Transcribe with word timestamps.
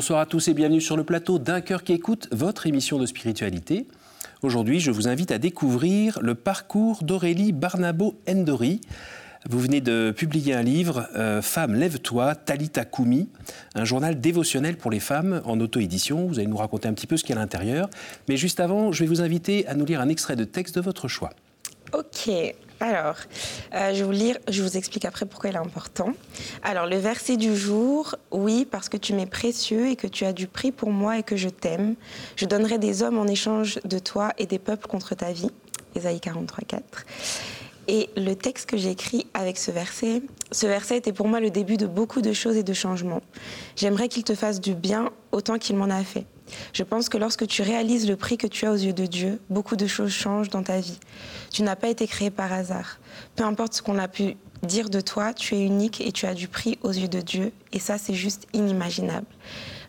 Bonsoir 0.00 0.20
à 0.20 0.24
tous 0.24 0.48
et 0.48 0.54
bienvenue 0.54 0.80
sur 0.80 0.96
le 0.96 1.04
plateau 1.04 1.38
d'un 1.38 1.60
cœur 1.60 1.84
qui 1.84 1.92
écoute 1.92 2.26
votre 2.32 2.66
émission 2.66 2.98
de 2.98 3.04
spiritualité. 3.04 3.86
Aujourd'hui, 4.40 4.80
je 4.80 4.90
vous 4.90 5.08
invite 5.08 5.30
à 5.30 5.36
découvrir 5.36 6.18
le 6.22 6.34
parcours 6.34 7.02
d'Aurélie 7.02 7.52
Barnabo-Endori. 7.52 8.80
Vous 9.50 9.58
venez 9.60 9.82
de 9.82 10.10
publier 10.16 10.54
un 10.54 10.62
livre, 10.62 11.06
euh, 11.16 11.42
Femme, 11.42 11.74
lève-toi, 11.74 12.34
Talita 12.34 12.86
Koumi, 12.86 13.28
un 13.74 13.84
journal 13.84 14.18
dévotionnel 14.18 14.78
pour 14.78 14.90
les 14.90 15.00
femmes 15.00 15.42
en 15.44 15.60
auto-édition. 15.60 16.26
Vous 16.26 16.38
allez 16.38 16.48
nous 16.48 16.56
raconter 16.56 16.88
un 16.88 16.94
petit 16.94 17.06
peu 17.06 17.18
ce 17.18 17.22
qu'il 17.22 17.34
y 17.34 17.38
a 17.38 17.42
à 17.42 17.44
l'intérieur. 17.44 17.90
Mais 18.26 18.38
juste 18.38 18.58
avant, 18.58 18.92
je 18.92 19.04
vais 19.04 19.06
vous 19.06 19.20
inviter 19.20 19.66
à 19.66 19.74
nous 19.74 19.84
lire 19.84 20.00
un 20.00 20.08
extrait 20.08 20.34
de 20.34 20.44
texte 20.44 20.76
de 20.76 20.80
votre 20.80 21.08
choix. 21.08 21.28
Ok, 21.92 22.30
alors, 22.80 23.16
euh, 23.74 23.92
je, 23.92 24.02
vous 24.02 24.10
lire, 24.10 24.38
je 24.48 24.62
vous 24.62 24.78
explique 24.78 25.04
après 25.04 25.26
pourquoi 25.26 25.50
il 25.50 25.56
est 25.56 25.58
important. 25.58 26.12
Alors, 26.62 26.86
le 26.86 26.96
verset 26.96 27.36
du 27.36 27.54
jour, 27.54 28.14
oui, 28.30 28.66
parce 28.68 28.88
que 28.88 28.96
tu 28.96 29.12
m'es 29.12 29.26
précieux 29.26 29.88
et 29.88 29.96
que 29.96 30.06
tu 30.06 30.24
as 30.24 30.32
du 30.32 30.46
prix 30.46 30.72
pour 30.72 30.90
moi 30.90 31.18
et 31.18 31.22
que 31.22 31.36
je 31.36 31.50
t'aime. 31.50 31.94
Je 32.36 32.46
donnerai 32.46 32.78
des 32.78 33.02
hommes 33.02 33.18
en 33.18 33.26
échange 33.26 33.78
de 33.84 33.98
toi 33.98 34.32
et 34.38 34.46
des 34.46 34.58
peuples 34.58 34.86
contre 34.86 35.14
ta 35.14 35.30
vie. 35.30 35.50
Ésaïe 35.94 36.20
43, 36.20 36.64
4. 36.66 37.04
Et 37.88 38.08
le 38.16 38.34
texte 38.34 38.70
que 38.70 38.76
j'ai 38.76 38.90
écrit 38.90 39.26
avec 39.34 39.58
ce 39.58 39.70
verset, 39.70 40.22
ce 40.52 40.66
verset 40.66 40.96
était 40.96 41.12
pour 41.12 41.28
moi 41.28 41.40
le 41.40 41.50
début 41.50 41.76
de 41.76 41.86
beaucoup 41.86 42.22
de 42.22 42.32
choses 42.32 42.56
et 42.56 42.62
de 42.62 42.72
changements. 42.72 43.22
J'aimerais 43.76 44.08
qu'il 44.08 44.24
te 44.24 44.34
fasse 44.34 44.60
du 44.60 44.74
bien 44.74 45.10
autant 45.32 45.58
qu'il 45.58 45.76
m'en 45.76 45.90
a 45.90 46.02
fait. 46.04 46.24
Je 46.72 46.82
pense 46.82 47.08
que 47.08 47.18
lorsque 47.18 47.46
tu 47.46 47.62
réalises 47.62 48.08
le 48.08 48.16
prix 48.16 48.36
que 48.36 48.46
tu 48.46 48.66
as 48.66 48.72
aux 48.72 48.76
yeux 48.76 48.92
de 48.92 49.06
Dieu, 49.06 49.40
beaucoup 49.50 49.76
de 49.76 49.86
choses 49.86 50.10
changent 50.10 50.50
dans 50.50 50.62
ta 50.62 50.80
vie. 50.80 50.98
Tu 51.52 51.62
n'as 51.62 51.76
pas 51.76 51.88
été 51.88 52.06
créé 52.06 52.30
par 52.30 52.52
hasard. 52.52 52.98
Peu 53.36 53.44
importe 53.44 53.74
ce 53.74 53.82
qu'on 53.82 53.98
a 53.98 54.08
pu 54.08 54.36
dire 54.62 54.90
de 54.90 55.00
toi, 55.00 55.32
tu 55.32 55.54
es 55.54 55.64
unique 55.64 56.00
et 56.00 56.12
tu 56.12 56.26
as 56.26 56.34
du 56.34 56.48
prix 56.48 56.78
aux 56.82 56.92
yeux 56.92 57.08
de 57.08 57.20
Dieu. 57.20 57.52
Et 57.72 57.78
ça, 57.78 57.98
c'est 57.98 58.14
juste 58.14 58.46
inimaginable. 58.52 59.26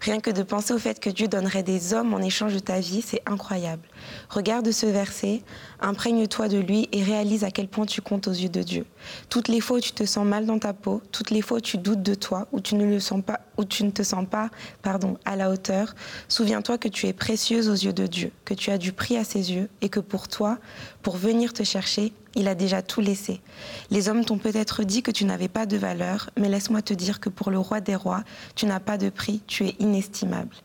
Rien 0.02 0.20
que 0.20 0.32
de 0.32 0.44
penser 0.44 0.74
au 0.74 0.80
fait 0.80 1.00
que 1.00 1.10
Dieu 1.10 1.28
donnerait 1.28 1.64
des 1.64 1.94
hommes 1.94 2.14
en 2.14 2.20
échange 2.20 2.54
de 2.54 2.60
ta 2.60 2.80
vie, 2.80 3.02
c'est 3.02 3.22
incroyable. 3.26 3.84
Regarde 4.30 4.72
ce 4.72 4.86
verset, 4.86 5.42
imprègne-toi 5.80 6.48
de 6.48 6.58
lui 6.58 6.88
et 6.92 7.04
réalise 7.04 7.44
à 7.44 7.52
quel 7.52 7.68
point 7.68 7.86
tu 7.86 8.02
comptes 8.02 8.28
aux 8.28 8.34
yeux 8.34 8.50
de 8.50 8.62
Dieu. 8.62 8.86
Toutes 9.30 9.48
les 9.48 9.62
fois 9.62 9.78
où 9.78 9.80
tu 9.82 9.92
te 9.92 10.06
sens 10.06 10.26
mal 10.26 10.46
dans 10.46 10.60
ta 10.60 10.74
peau, 10.74 11.02
toutes 11.12 11.32
les 11.32 11.42
fois 11.42 11.58
où 11.58 11.62
tu 11.62 11.78
doutes 11.78 12.04
de 12.04 12.16
toi, 12.16 12.48
où 12.52 12.60
tu 12.60 12.76
ne 12.76 12.86
le 12.86 13.00
sens 13.00 13.24
pas, 13.24 13.42
où 13.58 13.66
tu 13.66 13.84
ne 13.84 13.92
te 13.92 14.04
sens 14.04 14.26
pas, 14.30 14.50
pardon, 14.82 15.18
à 15.26 15.36
la 15.36 15.50
hauteur, 15.50 15.96
souviens-toi 16.28 16.78
que 16.78 16.88
tu 16.88 17.08
es 17.08 17.14
précieuse 17.14 17.70
aux 17.70 17.74
yeux 17.74 17.94
de 17.94 18.08
Dieu, 18.08 18.32
que 18.46 18.54
tu 18.54 18.72
as 18.72 18.78
du 18.78 18.94
prix 18.94 19.18
à 19.18 19.24
ses 19.24 19.52
yeux 19.54 19.70
et 19.82 19.90
que 19.90 20.00
pour 20.00 20.28
toi, 20.28 20.58
pour 21.02 21.18
venir 21.18 21.54
te 21.54 21.64
chercher, 21.64 22.14
il 22.36 22.48
a 22.48 22.56
déjà 22.56 22.82
tout 22.82 23.02
laissé. 23.02 23.42
Les 23.90 24.10
hommes 24.10 24.24
t'ont 24.24 24.38
peut-être 24.38 24.84
dit 24.84 25.04
que 25.04 25.12
tu 25.12 25.26
n'avais 25.26 25.48
pas 25.50 25.66
de 25.66 25.78
valeur, 25.78 26.30
mais 26.38 26.50
laisse-moi 26.50 26.82
te 26.82 26.94
dire 26.94 27.20
que 27.20 27.30
pour 27.30 27.52
le 27.52 27.60
roi 27.60 27.82
des 27.82 27.96
rois, 27.96 28.24
tu 28.56 28.66
n'as 28.66 28.80
pas 28.80 28.98
de 28.98 29.10
prix, 29.10 29.42
tu 29.48 29.66
es 29.66 29.76
inestimable. 29.80 30.56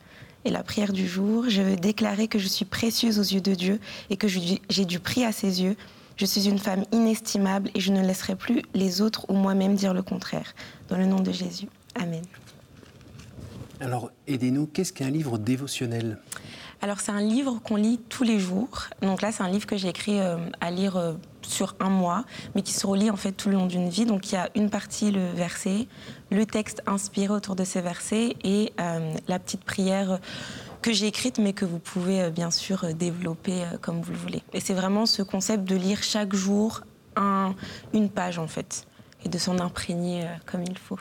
Et 0.47 0.51
la 0.51 0.63
prière 0.63 0.93
du 0.93 1.09
jour, 1.09 1.47
je 1.49 1.61
veux 1.61 1.75
déclarer 1.75 2.29
que 2.29 2.39
je 2.39 2.47
suis 2.47 2.65
précieuse 2.65 3.19
aux 3.19 3.35
yeux 3.35 3.41
de 3.41 3.53
Dieu 3.53 3.81
et 4.11 4.17
que 4.17 4.29
j'ai 4.29 4.85
du 4.85 5.01
prix 5.01 5.25
à 5.25 5.33
ses 5.33 5.61
yeux. 5.61 5.75
Je 6.17 6.25
suis 6.25 6.49
une 6.49 6.61
femme 6.61 6.85
inestimable 6.93 7.69
et 7.75 7.81
je 7.81 7.91
ne 7.91 8.01
laisserai 8.01 8.37
plus 8.37 8.63
les 8.73 9.03
autres 9.03 9.27
ou 9.29 9.35
moi-même 9.35 9.75
dire 9.75 9.93
le 9.93 10.03
contraire. 10.03 10.55
Dans 10.89 10.99
le 10.99 11.05
nom 11.05 11.19
de 11.19 11.33
Jésus. 11.33 11.67
Amen. 11.97 12.23
Alors, 13.81 14.13
aidez-nous, 14.29 14.69
qu'est-ce 14.69 14.93
qu'un 14.93 15.11
livre 15.11 15.37
dévotionnel? 15.37 16.17
Alors 16.83 17.01
c'est 17.01 17.13
un 17.13 17.21
livre 17.21 17.61
qu'on 17.65 17.77
lit 17.77 17.99
tous 18.09 18.25
les 18.25 18.39
jours. 18.39 18.85
Donc 19.03 19.23
là 19.23 19.33
c'est 19.33 19.43
un 19.43 19.49
livre 19.49 19.67
que 19.67 19.77
j'ai 19.77 19.89
écrit 19.89 20.21
euh, 20.21 20.37
à 20.61 20.71
lire 20.71 20.97
euh, 20.97 21.15
sur 21.43 21.75
un 21.81 21.89
mois, 21.89 22.25
mais 22.55 22.63
qui 22.63 22.73
se 22.73 22.87
relie 22.87 23.11
en 23.11 23.17
fait 23.17 23.33
tout 23.33 23.49
le 23.49 23.57
long 23.57 23.67
d'une 23.67 23.89
vie. 23.89 24.05
Donc 24.05 24.31
il 24.31 24.35
y 24.35 24.39
a 24.39 24.51
une 24.55 24.71
partie 24.71 25.11
le 25.11 25.31
verset, 25.33 25.87
le 26.31 26.45
texte 26.45 26.83
inspiré 26.87 27.33
autour 27.33 27.57
de 27.57 27.65
ces 27.65 27.81
versets 27.81 28.37
et 28.45 28.73
euh, 28.81 29.15
la 29.27 29.39
petite 29.39 29.65
prière 29.65 30.19
que 30.83 30.93
j'ai 30.93 31.07
écrite, 31.07 31.39
mais 31.39 31.53
que 31.53 31.65
vous 31.65 31.79
pouvez 31.79 32.31
bien 32.31 32.51
sûr 32.51 32.95
développer 32.95 33.65
comme 33.81 34.03
vous 34.03 34.13
le 34.13 34.19
voulez. 34.19 34.43
Et 34.53 34.61
c'est 34.61 34.75
vraiment 34.75 35.07
ce 35.07 35.23
concept 35.23 35.65
de 35.65 35.75
lire 35.75 36.03
chaque 36.03 36.35
jour 36.35 36.83
un, 37.17 37.55
une 37.95 38.11
page 38.11 38.39
en 38.39 38.47
fait 38.47 38.87
et 39.25 39.29
de 39.29 39.39
s'en 39.39 39.59
imprégner 39.59 40.27
comme 40.45 40.63
il 40.63 40.79
faut. 40.79 40.99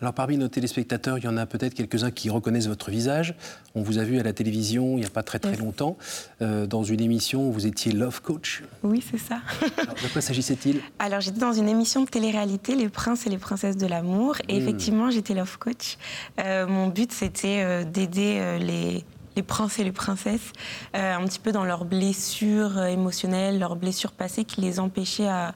Alors 0.00 0.14
parmi 0.14 0.36
nos 0.36 0.48
téléspectateurs, 0.48 1.18
il 1.18 1.24
y 1.24 1.28
en 1.28 1.36
a 1.36 1.46
peut-être 1.46 1.74
quelques-uns 1.74 2.10
qui 2.10 2.30
reconnaissent 2.30 2.68
votre 2.68 2.90
visage. 2.90 3.34
On 3.74 3.82
vous 3.82 3.98
a 3.98 4.04
vu 4.04 4.18
à 4.18 4.22
la 4.22 4.32
télévision 4.32 4.96
il 4.96 5.00
n'y 5.00 5.06
a 5.06 5.10
pas 5.10 5.22
très 5.22 5.38
très 5.38 5.56
longtemps, 5.56 5.96
euh, 6.40 6.66
dans 6.66 6.84
une 6.84 7.00
émission 7.00 7.48
où 7.48 7.52
vous 7.52 7.66
étiez 7.66 7.92
love 7.92 8.22
coach. 8.22 8.62
Oui, 8.82 9.02
c'est 9.08 9.18
ça. 9.18 9.40
de 9.60 10.12
quoi 10.12 10.22
s'agissait-il? 10.22 10.80
Alors 10.98 11.20
j'étais 11.20 11.40
dans 11.40 11.52
une 11.52 11.68
émission 11.68 12.04
de 12.04 12.08
télé-réalité, 12.08 12.76
Les 12.76 12.88
Princes 12.88 13.26
et 13.26 13.30
les 13.30 13.38
Princesses 13.38 13.76
de 13.76 13.86
l'amour, 13.86 14.36
et 14.48 14.54
hmm. 14.54 14.62
effectivement 14.62 15.10
j'étais 15.10 15.34
love 15.34 15.58
coach. 15.58 15.98
Euh, 16.38 16.66
mon 16.66 16.88
but 16.88 17.12
c'était 17.12 17.62
euh, 17.62 17.84
d'aider 17.84 18.58
les 18.60 19.04
les 19.38 19.42
princes 19.44 19.78
et 19.78 19.84
les 19.84 19.92
princesses, 19.92 20.52
un 20.94 21.24
petit 21.24 21.38
peu 21.38 21.52
dans 21.52 21.64
leurs 21.64 21.84
blessures 21.84 22.82
émotionnelles, 22.82 23.58
leurs 23.58 23.76
blessures 23.76 24.12
passées 24.12 24.44
qui 24.44 24.60
les 24.60 24.80
empêchaient 24.80 25.28
à, 25.28 25.54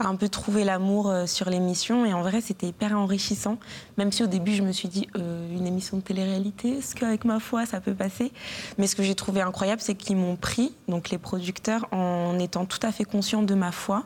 un 0.00 0.16
peu 0.16 0.28
trouver 0.28 0.64
l'amour 0.64 1.08
euh, 1.08 1.26
sur 1.26 1.50
l'émission. 1.50 2.04
Et 2.04 2.12
en 2.12 2.22
vrai, 2.22 2.40
c'était 2.40 2.68
hyper 2.68 2.96
enrichissant. 2.96 3.58
Même 3.96 4.12
si 4.12 4.22
au 4.22 4.26
début, 4.26 4.52
je 4.52 4.62
me 4.62 4.72
suis 4.72 4.88
dit, 4.88 5.08
euh, 5.16 5.56
une 5.56 5.66
émission 5.66 5.96
de 5.98 6.02
télé-réalité, 6.02 6.78
est-ce 6.78 6.94
qu'avec 6.94 7.24
ma 7.24 7.40
foi, 7.40 7.66
ça 7.66 7.80
peut 7.80 7.94
passer? 7.94 8.32
Mais 8.78 8.86
ce 8.86 8.96
que 8.96 9.02
j'ai 9.02 9.14
trouvé 9.14 9.40
incroyable, 9.40 9.80
c'est 9.80 9.94
qu'ils 9.94 10.16
m'ont 10.16 10.36
pris, 10.36 10.74
donc 10.88 11.10
les 11.10 11.18
producteurs, 11.18 11.86
en 11.92 12.38
étant 12.38 12.66
tout 12.66 12.80
à 12.82 12.92
fait 12.92 13.04
conscients 13.04 13.42
de 13.42 13.54
ma 13.54 13.72
foi 13.72 14.04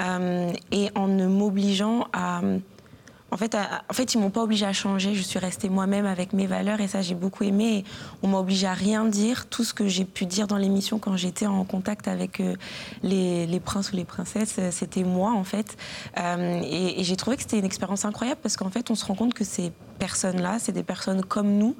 euh, 0.00 0.52
et 0.70 0.90
en 0.94 1.08
ne 1.08 1.26
m'obligeant 1.26 2.06
à 2.12 2.40
en 3.32 3.36
fait, 3.36 3.56
en 3.56 3.92
fait, 3.92 4.14
ils 4.14 4.20
m'ont 4.20 4.30
pas 4.30 4.42
obligé 4.42 4.66
à 4.66 4.72
changer. 4.72 5.14
Je 5.14 5.22
suis 5.22 5.38
restée 5.38 5.68
moi-même 5.68 6.06
avec 6.06 6.32
mes 6.32 6.46
valeurs 6.46 6.80
et 6.80 6.86
ça, 6.86 7.02
j'ai 7.02 7.16
beaucoup 7.16 7.42
aimé. 7.42 7.84
on 8.22 8.28
m'a 8.28 8.38
obligé 8.38 8.66
à 8.66 8.72
rien 8.72 9.04
dire. 9.04 9.48
Tout 9.48 9.64
ce 9.64 9.74
que 9.74 9.88
j'ai 9.88 10.04
pu 10.04 10.26
dire 10.26 10.46
dans 10.46 10.56
l'émission 10.56 10.98
quand 10.98 11.16
j'étais 11.16 11.46
en 11.46 11.64
contact 11.64 12.06
avec 12.06 12.40
euh, 12.40 12.54
les, 13.02 13.60
princes 13.60 13.92
ou 13.92 13.96
les 13.96 14.04
princesses, 14.04 14.56
euh, 14.58 14.70
c'était 14.70 15.02
moi, 15.02 15.32
en 15.32 15.44
fait. 15.44 15.76
Euh, 16.18 16.60
et, 16.62 17.00
et 17.00 17.04
j'ai 17.04 17.16
trouvé 17.16 17.36
que 17.36 17.42
c'était 17.42 17.58
une 17.58 17.64
expérience 17.64 18.04
incroyable 18.04 18.40
parce 18.42 18.56
qu'en 18.56 18.70
fait, 18.70 18.90
on 18.90 18.94
se 18.94 19.04
rend 19.04 19.16
compte 19.16 19.34
que 19.34 19.44
ces 19.44 19.72
personnes-là, 19.98 20.58
c'est 20.60 20.72
des 20.72 20.84
personnes 20.84 21.24
comme 21.24 21.52
nous, 21.52 21.76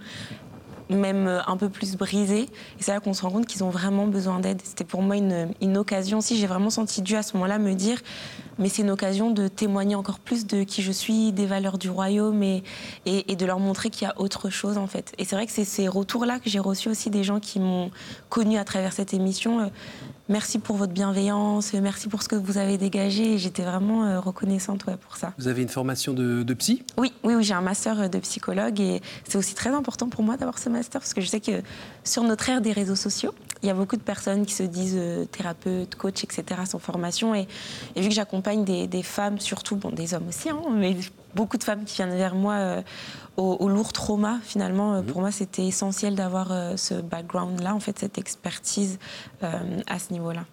même 0.91 1.27
euh, 1.27 1.41
un 1.47 1.57
peu 1.57 1.69
plus 1.69 1.97
brisés. 1.97 2.49
Et 2.79 2.83
c'est 2.83 2.93
là 2.93 3.01
qu'on 3.01 3.13
se 3.13 3.23
rend 3.23 3.31
compte 3.31 3.47
qu'ils 3.47 3.65
ont 3.65 3.71
vraiment 3.71 4.07
besoin 4.07 4.41
d'aide. 4.41 4.61
C'était 4.65 4.85
pour 4.85 5.03
moi 5.03 5.17
une, 5.17 5.77
occasion 5.77 6.19
aussi. 6.19 6.37
J'ai 6.37 6.47
vraiment 6.47 6.71
senti 6.71 7.03
Dieu 7.03 7.19
à 7.19 7.23
ce 7.23 7.35
moment-là 7.35 7.59
me 7.59 7.75
dire, 7.75 8.01
mais 8.59 8.69
c'est 8.69 8.83
une 8.83 8.91
occasion 8.91 9.31
de 9.31 9.49
témoigner 9.49 9.95
encore 9.95 10.19
plus 10.19 10.47
de 10.47 10.63
qui 10.63 10.83
je 10.83 10.93
suis, 10.93 11.33
des 11.33 11.47
valeurs 11.47 11.79
du 11.79 11.91
royaume 11.91 12.43
et, 12.43 12.63
de 13.05 13.47
leur 13.47 13.61
montrer 13.61 13.91
qu'il 13.91 14.07
y 14.07 14.11
a 14.11 14.15
autre 14.19 14.49
chose 14.49 14.79
en 14.79 14.87
fait. 14.87 15.13
Et 15.19 15.25
c'est 15.25 15.37
vrai 15.37 15.47
que 15.47 15.53
c'est 15.53 15.65
ces 15.65 15.89
retours-là 15.89 16.39
que 16.39 16.49
j'ai 16.49 16.59
reçus 16.59 16.89
aussi 16.89 17.11
des 17.11 17.25
gens 17.25 17.41
qui 17.41 17.61
m'ont 17.61 17.91
connu 18.31 18.57
à 18.57 18.65
travers 18.65 18.93
cette 18.93 19.13
émission. 19.13 19.71
Euh, 20.29 20.33
merci 20.33 20.59
pour 20.59 20.77
votre 20.77 20.93
bienveillance, 20.93 21.73
merci 21.75 22.09
pour 22.09 22.23
ce 22.23 22.29
que 22.29 22.37
vous 22.37 22.59
avez 22.59 22.79
dégagé. 22.79 23.39
J'étais 23.39 23.63
vraiment 23.63 24.05
euh, 24.05 24.21
reconnaissante 24.21 24.85
pour 24.85 25.17
ça. 25.17 25.33
Vous 25.39 25.49
avez 25.49 25.63
une 25.63 25.69
formation 25.69 26.13
de, 26.13 26.55
psy? 26.55 26.83
Oui, 26.97 27.13
oui, 27.25 27.35
oui 27.35 27.45
j'ai 27.45 27.55
un 27.55 27.61
master 27.61 28.09
de 28.09 28.19
psychologue 28.19 28.81
et 28.81 29.01
c'est 29.29 29.39
aussi 29.39 29.55
très 29.55 29.71
important 29.71 30.09
pour 30.09 30.23
moi 30.23 30.37
d'avoir 30.37 30.59
ce 30.59 30.69
master 30.69 31.01
parce 31.01 31.15
que 31.15 31.21
je 31.21 31.27
sais 31.27 31.41
que 31.41 31.63
sur 32.05 32.23
notre 32.23 32.49
ère 32.49 32.61
des 32.61 32.73
réseaux 32.73 32.97
sociaux, 32.97 33.35
il 33.63 33.69
y 33.69 33.71
a 33.71 33.75
beaucoup 33.75 33.97
de 33.97 34.03
personnes 34.03 34.47
qui 34.47 34.55
se 34.55 34.63
disent 34.63 34.97
euh, 34.97 35.25
thérapeutes, 35.25 35.95
coach, 35.97 36.25
etc. 36.25 36.45
sans 36.67 36.79
formation. 36.79 37.35
Et, 37.35 37.47
vu 37.97 38.09
que 38.09 38.15
j'accompagne 38.15 38.65
des, 38.65 39.03
femmes, 39.03 39.39
surtout, 39.39 39.77
bon, 39.77 39.91
des 39.91 40.15
hommes 40.15 40.29
aussi, 40.29 40.51
hein, 40.51 40.61
mais 40.75 40.97
beaucoup 41.37 41.57
de 41.57 41.65
femmes 41.65 41.85
qui 41.85 41.97
viennent 41.97 42.17
vers 42.17 42.35
moi 42.35 42.55
euh, 42.55 42.83
au, 43.37 43.69
lourd 43.69 43.93
trauma, 43.93 44.39
finalement, 44.43 45.03
pour 45.03 45.19
mhm. 45.19 45.23
moi, 45.23 45.31
c'était 45.31 45.67
essentiel 45.67 46.15
d'avoir 46.15 46.49
ce 46.77 46.95
background-là, 46.95 47.75
en 47.75 47.81
fait, 47.81 47.99
cette 47.99 48.17
expertise 48.17 48.99
à 49.43 49.99
ce 49.99 50.13
niveau-là. 50.13 50.45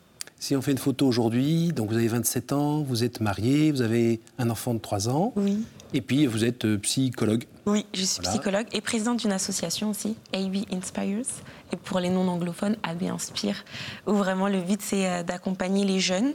Si 0.43 0.57
on 0.57 0.61
fait 0.61 0.73
une 0.73 0.77
photo 0.77 1.07
aujourd'hui, 1.07 1.71
donc 1.71 1.89
vous 1.89 1.95
avez 1.95 2.09
27 2.09 2.51
ans, 2.51 2.81
vous 2.81 3.05
êtes 3.05 3.21
marié, 3.21 3.71
vous 3.71 3.81
avez 3.81 4.19
un 4.37 4.49
enfant 4.49 4.73
de 4.73 4.79
3 4.79 5.07
ans. 5.07 5.31
Oui. 5.37 5.65
Et 5.93 6.01
puis 6.01 6.25
vous 6.25 6.43
êtes 6.43 6.65
euh, 6.65 6.77
psychologue. 6.79 7.45
Oui, 7.65 7.85
je 7.93 8.03
suis 8.03 8.21
psychologue 8.21 8.65
et 8.73 8.81
présidente 8.81 9.19
d'une 9.19 9.31
association 9.31 9.91
aussi, 9.91 10.17
AB 10.33 10.65
Inspires. 10.73 11.23
Et 11.71 11.77
pour 11.77 12.01
les 12.01 12.09
non-anglophones, 12.09 12.75
AB 12.83 13.03
Inspire, 13.03 13.63
où 14.05 14.15
vraiment 14.15 14.49
le 14.49 14.59
but 14.59 14.81
c'est 14.81 15.09
euh, 15.09 15.23
d'accompagner 15.23 15.85
les 15.85 16.01
jeunes 16.01 16.33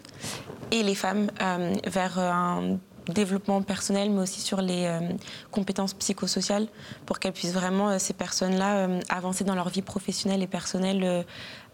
et 0.70 0.82
les 0.82 0.94
femmes 0.94 1.30
euh, 1.42 1.74
vers 1.86 2.18
un 2.18 2.78
développement 3.08 3.62
personnel, 3.62 4.10
mais 4.10 4.20
aussi 4.20 4.40
sur 4.40 4.60
les 4.60 4.90
compétences 5.50 5.94
psychosociales, 5.94 6.66
pour 7.06 7.18
qu'elles 7.18 7.32
puissent 7.32 7.54
vraiment, 7.54 7.98
ces 7.98 8.12
personnes-là, 8.12 8.88
avancer 9.08 9.44
dans 9.44 9.54
leur 9.54 9.68
vie 9.68 9.82
professionnelle 9.82 10.42
et 10.42 10.46
personnelle 10.46 11.24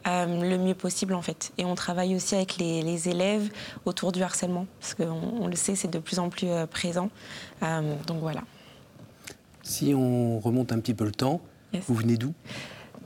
euh, 0.07 0.27
le 0.27 0.59
mieux 0.59 0.75
possible 0.75 1.15
en 1.15 1.23
fait. 1.23 1.53
Et 1.57 1.65
on 1.65 1.75
travaille 1.75 2.15
aussi 2.15 2.35
avec 2.35 2.59
les, 2.59 3.09
élèves 3.09 3.51
autour 3.87 4.13
du 4.13 4.23
harcèlement, 4.23 4.67
parce 4.79 4.95
qu'on 4.95 5.19
on 5.41 5.47
le 5.47 5.57
sait, 5.57 5.77
c'est 5.77 5.91
de 5.91 5.99
plus 5.99 6.19
en 6.19 6.29
plus 6.29 6.49
euh, 6.49 6.67
présent. 6.67 7.09
Euh, 7.63 7.95
donc 8.07 8.21
voilà. 8.21 8.43
Si 9.63 9.95
on 9.95 10.41
remonte 10.41 10.73
un 10.73 10.81
petit 10.81 10.93
peu 10.93 11.05
le 11.05 11.13
temps, 11.13 11.41
vous 11.89 11.95
venez 11.95 12.19
d'où? 12.19 12.35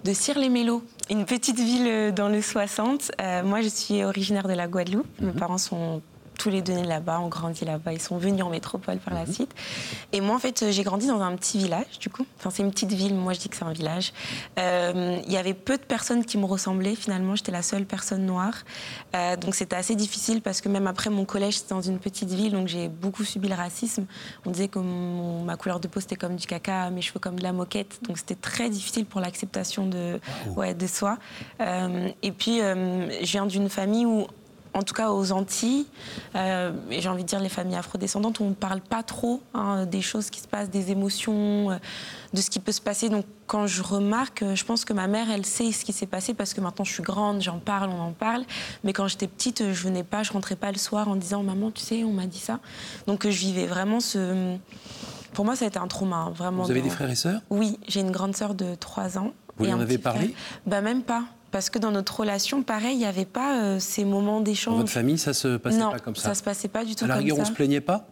De 0.05 0.13
Cire-les-Mélos, 0.13 0.83
une 1.09 1.25
petite 1.25 1.59
ville 1.59 2.13
dans 2.13 2.29
le 2.29 2.43
60. 2.43 3.13
moi, 3.45 3.61
je 3.63 3.69
suis 3.69 4.03
originaire 4.03 4.49
de 4.49 4.55
la 4.55 4.67
Guadeloupe. 4.67 5.07
Mes 5.21 5.29
mhm. 5.29 5.39
parents 5.39 5.59
sont 5.59 6.03
tous 6.39 6.51
les 6.51 6.63
deux 6.63 6.73
nés 6.73 6.85
là-bas, 6.85 7.21
ont 7.21 7.29
grandi 7.29 7.65
là-bas. 7.65 7.93
Ils 7.93 8.01
sont 8.01 8.17
venus 8.17 8.43
en 8.43 8.49
métropole 8.49 8.99
par 8.99 9.13
la 9.13 9.27
mhm. 9.27 9.33
suite. 9.33 9.55
Et 10.13 10.21
moi, 10.21 10.37
en 10.37 10.39
fait, 10.39 10.71
j'ai 10.71 10.85
grandi 10.85 11.09
dans 11.09 11.21
un 11.21 11.37
petit 11.37 11.59
village, 11.59 11.99
du 12.01 12.09
coup. 12.09 12.25
Enfin, 12.39 12.51
c'est 12.51 12.63
une 12.63 12.71
petite 12.71 12.93
ville, 12.93 13.15
moi 13.15 13.33
je 13.33 13.41
dis 13.41 13.49
que 13.49 13.57
c'est 13.57 13.65
un 13.65 13.73
village. 13.73 14.13
Euh, 14.59 15.21
il 15.27 15.33
y 15.33 15.37
avait 15.37 15.53
peu 15.53 15.77
de 15.77 15.83
personnes 15.83 16.25
qui 16.25 16.39
me 16.39 16.47
ressemblaient, 16.47 16.95
finalement. 16.95 17.35
J'étais 17.35 17.53
la 17.53 17.63
seule 17.63 17.85
personne 17.85 18.25
noire. 18.25 18.55
Euh, 19.15 19.37
donc 19.37 19.55
c'était 19.55 19.77
assez 19.77 19.97
difficile 19.97 20.41
parce 20.41 20.61
que 20.61 20.69
même 20.69 20.87
après 20.87 21.11
mon 21.11 21.25
collège, 21.25 21.59
c'était 21.59 21.75
dans 21.75 21.83
une 21.83 21.99
petite 21.99 22.31
ville, 22.31 22.53
donc 22.53 22.69
j'ai 22.69 22.89
beaucoup 22.89 23.25
subi 23.25 23.49
le 23.49 23.57
racisme. 23.57 24.07
On 24.47 24.51
disait 24.51 24.69
que 24.69 24.79
ma 24.79 25.57
couleur 25.57 25.81
de 25.81 25.89
peau, 25.89 26.01
c'était 26.01 26.17
comme 26.17 26.37
du 26.37 26.47
caca, 26.47 26.89
mes 26.91 27.03
cheveux 27.03 27.19
comme 27.19 27.37
de 27.37 27.43
la 27.43 27.53
moquette. 27.53 27.99
Donc 28.03 28.17
c'était 28.17 28.37
très 28.37 28.71
difficile 28.71 29.07
pour 29.07 29.21
l'acceptation 29.21 29.87
de, 29.87 30.21
ouais, 30.55 30.75
de 30.75 30.87
soi. 30.87 31.19
Euh, 31.61 32.09
et 32.23 32.31
puis, 32.31 32.59
je 32.59 33.33
viens 33.33 33.47
d'une 33.47 33.69
famille 33.69 34.07
où 34.07 34.29
en 34.75 34.83
tout 34.83 34.95
cas 34.95 35.11
aux 35.11 35.33
Antilles, 35.33 35.87
euh, 36.35 36.73
et 36.91 37.01
j'ai 37.01 37.09
envie 37.09 37.23
de 37.23 37.29
dire 37.29 37.41
les 37.41 37.49
familles 37.49 37.77
afrodescendantes, 37.77 38.41
on 38.41 38.51
ne 38.51 38.55
parle 38.55 38.81
pas 38.81 39.03
trop 39.03 39.43
hein, 39.55 39.87
des 39.87 40.03
choses 40.03 40.31
qui 40.31 40.41
se 40.41 40.49
passent, 40.49 40.71
des 40.71 40.91
émotions, 40.91 41.71
euh, 41.71 41.77
de 42.33 42.41
ce 42.41 42.51
qui 42.51 42.61
peut 42.61 42.73
se 42.73 42.81
passer. 42.81 43.09
Donc 43.09 43.25
quand 43.47 43.67
je 43.67 43.83
remarque, 43.83 44.45
je 44.55 44.65
pense 44.65 44.85
que 44.85 44.93
ma 44.93 45.07
mère, 45.07 45.31
elle 45.31 45.47
sait 45.47 45.73
ce 45.73 45.85
qui 45.85 45.93
s'est 45.93 46.07
passé 46.07 46.35
parce 46.35 46.55
que 46.55 46.61
maintenant 46.61 46.85
je 46.85 46.93
suis 46.93 47.03
grande, 47.03 47.41
j'en 47.41 47.59
parle, 47.59 47.91
on 47.91 48.01
en 48.01 48.13
parle. 48.13 48.45
Mais 48.85 48.93
quand 48.93 49.09
j'étais 49.09 49.27
petite, 49.27 49.73
je 49.73 49.83
venais 49.83 50.05
pas, 50.05 50.23
je 50.23 50.33
rentrais 50.33 50.57
pas 50.57 50.71
le 50.71 50.79
soir 50.79 51.09
en 51.09 51.17
disant 51.17 51.43
maman, 51.43 51.71
tu 51.71 51.83
sais, 51.83 52.05
on 52.05 52.13
m'a 52.13 52.27
dit 52.27 52.39
ça. 52.39 52.61
Donc 53.07 53.25
je 53.29 53.39
vivais 53.39 53.67
vraiment 53.67 54.01
ce. 54.01 54.57
Pour 55.33 55.45
moi, 55.45 55.57
ça 55.57 55.67
a 55.67 55.69
été 55.69 55.79
un 55.79 55.87
trauma, 55.87 56.17
hein, 56.17 56.31
vraiment. 56.31 56.65
Vous 56.65 56.71
avez 56.71 56.83
des 56.83 56.91
frères 56.91 57.11
et 57.11 57.15
sœurs? 57.15 57.41
Oui, 57.51 57.79
j'ai 57.87 58.01
une 58.01 58.11
grande 58.11 58.35
sœur 58.35 58.55
de 58.55 58.75
3 58.75 59.19
ans. 59.19 59.33
Vous 59.57 59.69
en 59.69 59.81
avez 59.81 59.99
parlé? 59.99 60.35
Bah 60.67 60.81
même 60.81 61.03
pas. 61.03 61.25
Parce 61.51 61.71
que 61.71 61.79
dans 61.79 61.91
notre 61.91 62.21
relation, 62.21 62.63
pareil, 62.63 62.95
il 62.95 62.99
n'y 62.99 63.07
avait 63.07 63.25
pas 63.25 63.63
euh, 63.63 63.79
ces 63.79 64.05
moments 64.05 64.41
d'échange. 64.41 64.75
Dans 64.75 64.81
votre 64.81 64.93
famille, 64.93 65.19
ça 65.19 65.33
se 65.33 65.57
passait 65.57 65.79
pas 65.79 65.99
comme 65.99 66.15
ça 66.15 66.29
ça 66.29 66.35
se 66.35 66.43
passait 66.43 66.69
pas 66.69 66.85
du 66.85 66.95
tout 66.95 67.01
comme 67.01 67.09
ça. 67.09 67.15
À 67.15 67.17
la 67.17 67.23
rigueur, 67.23 67.39
on 67.39 67.45
se 67.45 67.53
plaignait 67.53 67.81
pas? 67.81 68.07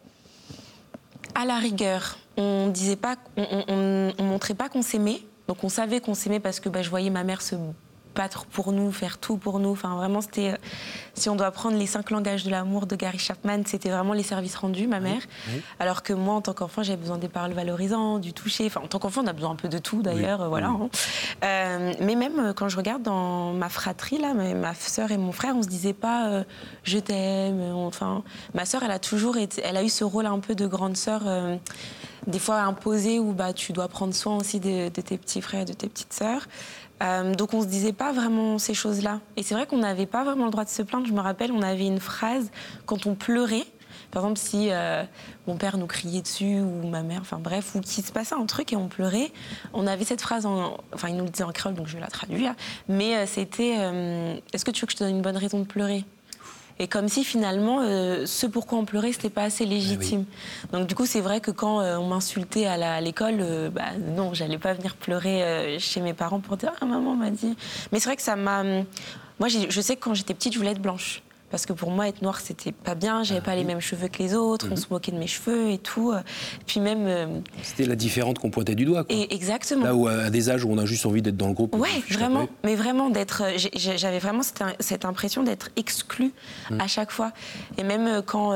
À 1.35 1.45
la 1.45 1.57
rigueur, 1.57 2.17
on 2.39 2.69
disait 2.69 2.97
pas, 2.97 3.17
on, 3.37 4.15
on, 4.19 4.25
montrait 4.25 4.55
pas 4.55 4.71
qu'on 4.71 4.83
s'aimait. 4.83 5.21
Donc 5.49 5.65
on 5.65 5.69
savait 5.69 6.01
qu'on 6.01 6.15
s'aimait 6.15 6.41
parce 6.41 6.61
que 6.61 6.69
bah, 6.69 6.83
je 6.83 6.89
voyais 6.89 7.11
ma 7.11 7.25
mère 7.25 7.43
se 7.43 7.57
battre 8.17 8.47
pour 8.47 8.73
nous, 8.73 8.91
faire 8.91 9.19
tout 9.19 9.37
pour 9.37 9.61
nous. 9.61 9.71
Enfin, 9.71 9.95
vraiment, 9.95 10.21
c'était. 10.21 10.53
Euh, 10.53 10.57
si 11.15 11.31
on 11.31 11.37
doit 11.37 11.51
prendre 11.51 11.79
les 11.79 11.87
cinq 11.87 12.11
langages 12.11 12.45
de 12.45 12.51
l'amour 12.51 12.87
de 12.87 12.97
Gary 12.97 13.19
Chapman, 13.19 13.63
c'était 13.65 13.89
vraiment 13.89 14.13
les 14.13 14.23
services 14.23 14.57
rendus, 14.57 14.87
ma 14.87 15.01
mère. 15.01 15.23
Alors 15.79 16.03
que 16.03 16.13
moi, 16.13 16.35
en 16.35 16.41
tant 16.43 16.53
qu'enfant, 16.53 16.83
j'avais 16.83 17.01
besoin 17.01 17.17
des 17.17 17.29
paroles 17.29 17.53
valorisantes, 17.53 18.21
du 18.21 18.33
toucher. 18.33 18.67
Enfin, 18.67 18.83
en 18.83 18.87
tant 18.87 18.99
qu'enfant, 18.99 19.23
on 19.25 19.27
a 19.27 19.33
besoin 19.33 19.53
un 19.53 19.57
peu 19.57 19.69
de 19.69 19.79
tout, 19.79 20.03
d'ailleurs. 20.03 20.43
Euh, 20.43 20.49
voilà. 20.49 20.67
Hein. 20.67 20.89
Euh, 21.45 21.95
mais 22.01 22.17
même 22.17 22.53
quand 22.55 22.69
je 22.69 22.77
regarde 22.77 23.03
dans 23.03 23.53
ma 23.53 23.69
fratrie, 23.69 24.19
là, 24.19 24.35
ma 24.35 24.75
sœur 24.75 25.11
et 25.11 25.17
mon 25.17 25.33
frère, 25.33 25.55
on 25.57 25.63
se 25.63 25.69
disait 25.69 25.93
pas 25.93 26.45
je 26.83 26.99
t'aime. 26.99 27.61
Enfin, 27.75 28.23
ma 28.55 28.65
sœur, 28.65 28.83
elle 28.83 28.91
a 28.91 28.99
toujours 28.99 29.37
été, 29.37 29.63
elle 29.65 29.77
a 29.77 29.83
eu 29.83 29.89
ce 29.89 30.05
rôle 30.05 30.27
un 30.27 30.39
peu 30.41 30.55
de 30.55 30.67
grande 30.67 30.97
sœur 30.97 31.23
des 32.27 32.39
fois 32.39 32.61
imposé 32.61 33.19
où 33.19 33.33
bah, 33.33 33.53
tu 33.53 33.73
dois 33.73 33.89
prendre 33.89 34.15
soin 34.15 34.37
aussi 34.37 34.61
de, 34.61 34.89
tes 34.89 35.19
petits 35.19 35.41
frères 35.41 35.63
et 35.63 35.65
de 35.65 35.73
tes 35.73 35.89
petites 35.89 36.13
sœurs. 36.13 36.47
Euh, 37.03 37.35
donc 37.35 37.53
on 37.53 37.63
se 37.63 37.67
disait 37.67 37.93
pas 37.93 38.13
vraiment 38.13 38.59
ces 38.59 38.75
choses-là. 38.75 39.21
Et 39.37 39.43
c'est 39.43 39.55
vrai 39.55 39.67
qu'on 39.67 39.79
n'avait 39.79 40.07
pas 40.07 40.25
vraiment 40.25 40.47
le 40.47 40.51
droit 40.51 40.65
de 40.65 40.71
se 40.71 40.83
plaindre. 40.83 41.07
Je 41.07 41.13
me 41.13 41.21
rappelle, 41.21 41.53
on 41.53 41.63
avait 41.63 41.87
une 41.87 42.01
phrase 42.01 42.51
quand 42.87 43.07
on 43.07 43.15
pleurait. 43.15 43.67
Par 44.11 44.23
exemple, 44.23 44.39
si 44.39 44.69
euh, 44.71 45.03
mon 45.47 45.57
père 45.57 45.77
nous 45.77 45.87
criait 45.87 46.23
dessus 46.23 46.61
ou 46.61 46.89
ma 46.89 47.03
mère, 47.03 47.21
enfin 47.21 47.39
bref, 47.39 47.75
ou 47.75 47.81
qu'il 47.81 48.05
se 48.05 48.13
passait 48.13 48.35
un 48.35 48.47
truc 48.47 48.73
et 48.73 48.77
on 48.77 48.89
pleurait, 48.89 49.33
on 49.75 49.87
avait 49.87 50.05
cette 50.05 50.21
phrase, 50.21 50.47
en, 50.47 50.79
enfin 50.95 51.09
il 51.09 51.17
nous 51.17 51.25
le 51.25 51.31
disait 51.31 51.45
en 51.45 51.53
créole, 51.53 51.75
donc 51.75 51.89
je 51.89 51.95
vais 51.95 52.01
la 52.01 52.07
traduire, 52.07 52.55
mais 52.89 53.17
euh, 53.17 53.27
c'était 53.27 53.73
Est-ce 54.53 54.65
que 54.65 54.71
tu 54.71 54.83
veux 54.83 54.87
que 54.87 54.93
je 54.93 54.99
te 54.99 55.05
donne 55.05 55.17
une 55.17 55.23
bonne 55.23 55.37
raison 55.37 55.59
de 55.59 55.65
pleurer? 55.65 56.05
Et 56.79 56.89
comme 56.89 57.09
si 57.09 57.25
finalement, 57.25 57.81
euh, 57.81 58.27
ce 58.27 58.47
pourquoi 58.47 58.79
on 58.79 58.85
pleurait, 58.85 59.13
c'était 59.13 59.31
pas 59.31 59.45
assez 59.45 59.65
légitime. 59.65 60.25
Eh 60.65 60.77
Donc 60.77 60.87
du 60.87 60.95
coup, 60.95 61.07
c'est 61.07 61.23
vrai 61.23 61.41
que 61.41 61.51
quand 61.51 61.81
euh, 61.81 61.97
on 61.97 62.09
m'insultait 62.09 62.67
à 62.67 63.01
l'école, 63.01 63.39
euh, 63.41 63.71
bah, 63.71 63.97
non, 64.15 64.35
j'allais 64.35 64.59
pas 64.59 64.75
venir 64.75 64.95
pleurer 64.95 65.77
chez 65.79 66.01
mes 66.01 66.13
parents 66.13 66.41
pour 66.41 66.57
dire 66.57 66.73
ah 66.81 66.85
maman 66.85 67.15
m'a 67.15 67.31
dit. 67.31 67.57
Mais 67.93 68.01
c'est 68.01 68.09
vrai 68.09 68.17
que 68.17 68.23
ça 68.23 68.37
m'a. 68.37 68.63
Moi, 69.39 69.49
je 69.49 69.81
sais 69.81 69.97
que 69.97 70.01
quand 70.01 70.15
j'étais 70.15 70.35
petite, 70.35 70.53
je 70.53 70.59
voulais 70.59 70.73
être 70.73 70.81
blanche 70.81 71.23
parce 71.51 71.67
que 71.67 71.73
pour 71.73 71.91
moi 71.91 72.09
être 72.09 72.23
noire 72.23 72.41
c'était 72.41 72.73
pas 72.73 72.95
bien. 72.95 73.23
J'avais 73.23 73.41
pas 73.41 73.55
les 73.55 73.65
mêmes 73.65 73.81
cheveux 73.81 74.09
que 74.09 74.19
les 74.19 74.35
autres. 74.35 74.67
On 74.69 74.75
mhm. 74.75 74.77
se 74.77 74.87
moquait 74.91 75.13
de 75.13 75.19
mes 75.19 75.27
cheveux 75.27 75.71
et 75.71 75.79
tout. 75.79 76.13
Puis 76.67 76.81
même 76.81 77.07
euh, 77.07 77.27
c'était 77.63 77.87
la 77.87 77.97
différente 77.97 78.39
qu'on 78.39 78.51
pointait 78.51 78.75
du 78.75 78.85
doigt 78.85 79.05
quoi. 79.05 79.15
Et 79.15 79.35
exactement. 79.35 79.85
Là 79.85 79.95
où 79.95 80.07
à 80.09 80.31
des 80.31 80.51
âges 80.51 80.65
où 80.65 80.71
on 80.71 80.79
a 80.79 80.85
juste 80.85 81.07
envie 81.07 81.23
d'être 81.23 81.37
dans 81.37 81.49
le 81.49 81.55
groupe 81.55 81.75
ouais 81.77 81.89
vraiment. 82.11 82.49
mais 82.65 82.75
vraiment 82.75 83.11
d'être 83.11 83.43
euh, 83.45 83.69
j'avais 83.75 84.19
vraiment 84.19 84.43
cette, 84.43 85.05
impression 85.05 85.43
d'être 85.43 85.71
exclue 85.77 86.33
mhm. 86.71 86.81
à 86.81 86.87
chaque 86.87 87.11
fois. 87.11 87.33
Et 87.79 87.85
même 87.85 88.07
euh, 88.07 88.23
quand 88.23 88.47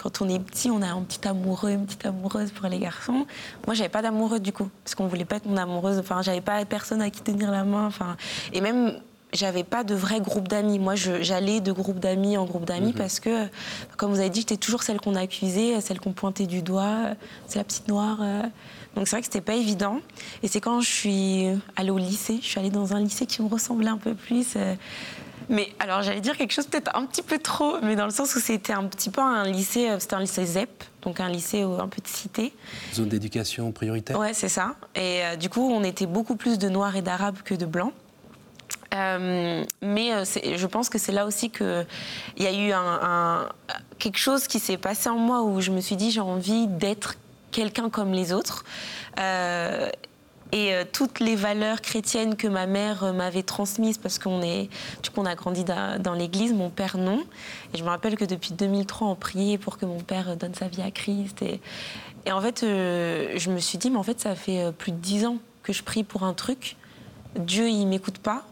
quand 0.00 0.22
on 0.22 0.28
est 0.28 0.38
petit 0.38 0.70
on 0.70 0.82
a 0.82 0.88
un 0.88 1.02
petit 1.02 1.26
amoureux 1.26 1.70
une 1.70 1.86
petite 1.86 2.06
amoureuse 2.06 2.50
pour 2.50 2.68
les 2.68 2.78
garçons. 2.78 3.26
Moi 3.66 3.74
j'avais 3.74 3.88
pas 3.88 4.02
d'amoureux 4.02 4.40
du 4.40 4.52
coup 4.52 4.68
parce 4.84 4.94
qu'on 4.94 5.06
voulait 5.06 5.24
pas 5.24 5.36
être 5.36 5.46
mon 5.46 5.56
amoureuse. 5.56 5.98
Enfin 5.98 6.22
j'avais 6.22 6.40
pas 6.40 6.64
personne 6.64 7.02
à 7.02 7.10
qui 7.10 7.22
tenir 7.22 7.50
la 7.50 7.64
main 7.64 7.86
enfin. 7.86 8.16
Et 8.52 8.60
même 8.60 8.94
j'avais 9.32 9.64
pas 9.64 9.84
de 9.84 9.94
vrai 9.94 10.20
groupe 10.20 10.48
d'amis. 10.48 10.78
Moi, 10.78 10.94
j'allais 10.94 11.60
de 11.60 11.72
groupe 11.72 11.98
d'amis 11.98 12.36
en 12.36 12.44
groupe 12.44 12.64
d'amis 12.64 12.88
mhm. 12.88 12.94
parce 12.94 13.20
que, 13.20 13.46
comme 13.96 14.10
vous 14.12 14.20
avez 14.20 14.30
dit, 14.30 14.40
j'étais 14.40 14.56
toujours 14.56 14.82
celle 14.82 15.00
qu'on 15.00 15.14
accusait, 15.14 15.80
celle 15.80 16.00
qu'on 16.00 16.12
pointait 16.12 16.46
du 16.46 16.62
doigt. 16.62 17.14
C'est 17.46 17.58
la 17.58 17.64
petite 17.64 17.88
noire. 17.88 18.18
Euh. 18.20 18.42
Donc 18.94 19.08
c'est 19.08 19.16
vrai 19.16 19.20
que 19.20 19.26
c'était 19.26 19.40
pas 19.40 19.54
évident. 19.54 20.00
Et 20.42 20.48
c'est 20.48 20.60
quand 20.60 20.80
je 20.80 20.90
suis 20.90 21.46
allée 21.76 21.90
au 21.90 21.98
lycée, 21.98 22.38
je 22.42 22.46
suis 22.46 22.60
allée 22.60 22.70
dans 22.70 22.94
un 22.94 23.00
lycée 23.00 23.26
qui 23.26 23.42
me 23.42 23.48
ressemblait 23.48 23.88
un 23.88 23.96
peu 23.96 24.14
plus. 24.14 24.48
Euh. 24.56 24.74
Mais 25.48 25.72
alors 25.80 26.02
j'allais 26.02 26.20
dire 26.20 26.36
quelque 26.36 26.52
chose 26.52 26.66
peut-être 26.66 26.94
un 26.94 27.06
petit 27.06 27.22
peu 27.22 27.38
trop, 27.38 27.76
mais 27.82 27.96
dans 27.96 28.04
le 28.04 28.10
sens 28.10 28.36
où 28.36 28.40
c'était 28.40 28.74
un 28.74 28.84
petit 28.84 29.10
peu 29.10 29.20
un 29.20 29.44
lycée, 29.44 29.88
euh, 29.88 29.98
c'était 29.98 30.14
un 30.14 30.20
lycée 30.20 30.44
ZEP, 30.44 30.84
donc 31.02 31.20
un 31.20 31.28
lycée 31.30 31.62
un 31.62 31.88
peu 31.88 32.02
de 32.02 32.06
cité. 32.06 32.52
Zone 32.94 33.08
d'éducation 33.08 33.72
prioritaire. 33.72 34.18
Ouais, 34.18 34.34
c'est 34.34 34.50
ça. 34.50 34.76
Et 34.94 35.22
du 35.40 35.48
coup, 35.48 35.70
on 35.72 35.82
était 35.84 36.06
beaucoup 36.06 36.36
plus 36.36 36.58
de 36.58 36.68
noirs 36.68 36.94
et 36.96 37.02
d'arabes 37.02 37.38
que 37.42 37.54
de 37.54 37.64
blancs. 37.64 37.94
Euh, 38.92 39.64
mais 39.80 40.12
euh, 40.12 40.24
je 40.24 40.66
pense 40.66 40.88
que 40.88 40.98
c'est 40.98 41.12
là 41.12 41.26
aussi 41.26 41.50
qu'il 41.50 41.86
y 42.38 42.46
a 42.46 42.52
eu 42.52 42.72
quelque 43.98 44.18
chose 44.18 44.46
qui 44.46 44.58
s'est 44.58 44.76
passé 44.76 45.08
en 45.08 45.18
moi 45.18 45.42
où 45.42 45.60
je 45.60 45.70
me 45.70 45.80
suis 45.80 45.96
dit 45.96 46.10
j'ai 46.10 46.20
envie 46.20 46.66
d'être 46.66 47.14
quelqu'un 47.50 47.90
comme 47.90 48.12
les 48.12 48.32
autres. 48.32 48.64
Euh, 49.18 49.88
et 50.54 50.74
toutes 50.92 51.18
les 51.18 51.34
valeurs 51.34 51.80
chrétiennes 51.80 52.36
que 52.36 52.46
ma 52.46 52.66
mère 52.66 53.14
m'avait 53.14 53.42
transmises, 53.42 53.96
parce 53.96 54.18
qu'on 54.18 54.42
est, 54.42 54.68
du 55.02 55.08
coup, 55.08 55.22
on 55.22 55.24
a 55.24 55.34
grandi 55.34 55.64
dans, 55.64 56.12
l'église, 56.12 56.52
mon 56.52 56.68
père 56.68 56.98
non. 56.98 57.24
Et 57.72 57.78
je 57.78 57.82
me 57.82 57.88
rappelle 57.88 58.16
que 58.16 58.26
depuis 58.26 58.52
2003, 58.52 59.08
on 59.08 59.14
priait 59.14 59.56
pour 59.56 59.78
que 59.78 59.86
mon 59.86 60.00
père 60.00 60.36
donne 60.36 60.52
sa 60.52 60.68
vie 60.68 60.82
à 60.82 60.90
Christ. 60.90 61.40
Et, 61.40 61.58
et 62.26 62.32
en 62.32 62.42
fait, 62.42 62.60
je 62.60 63.50
me 63.50 63.60
suis 63.60 63.78
dit, 63.78 63.88
mais 63.88 63.96
en 63.96 64.02
fait, 64.02 64.20
ça 64.20 64.34
fait 64.34 64.70
plus 64.76 64.92
de 64.92 64.98
dix 64.98 65.24
ans 65.24 65.38
que 65.62 65.72
je 65.72 65.82
prie 65.82 66.04
pour 66.04 66.22
un 66.22 66.34
truc. 66.34 66.76
Dieu, 67.34 67.70
il 67.70 67.86
m'écoute 67.86 68.18
pas. 68.18 68.44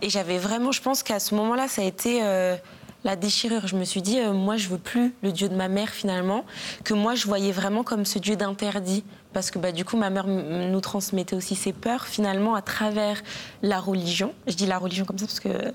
Et 0.00 0.10
j'avais 0.10 0.38
vraiment, 0.38 0.72
je 0.72 0.82
pense 0.82 1.02
qu'à 1.02 1.20
ce 1.20 1.34
moment-là, 1.34 1.68
ça 1.68 1.82
a 1.82 1.84
été 1.84 2.20
euh, 2.22 2.56
la 3.04 3.16
déchirure. 3.16 3.66
Je 3.66 3.76
me 3.76 3.84
suis 3.84 4.02
dit, 4.02 4.18
euh, 4.18 4.32
moi, 4.32 4.56
je 4.56 4.68
veux 4.68 4.78
plus 4.78 5.14
le 5.22 5.32
Dieu 5.32 5.48
de 5.48 5.54
ma 5.54 5.68
mère 5.68 5.90
finalement, 5.90 6.44
que 6.84 6.94
moi, 6.94 7.14
je 7.14 7.26
voyais 7.26 7.52
vraiment 7.52 7.82
comme 7.82 8.04
ce 8.04 8.18
Dieu 8.18 8.36
d'interdit. 8.36 9.04
Parce 9.32 9.50
que 9.50 9.58
bah, 9.58 9.72
du 9.72 9.84
coup, 9.84 9.96
ma 9.96 10.10
mère 10.10 10.26
nous 10.26 10.80
transmettait 10.80 11.36
aussi 11.36 11.54
ses 11.54 11.72
peurs 11.72 12.06
finalement 12.06 12.54
à 12.54 12.62
travers 12.62 13.22
la 13.62 13.80
religion. 13.80 14.34
Je 14.46 14.54
dis 14.54 14.66
la 14.66 14.78
religion 14.78 15.04
comme 15.04 15.18
ça 15.18 15.26
parce 15.26 15.40
que 15.40 15.72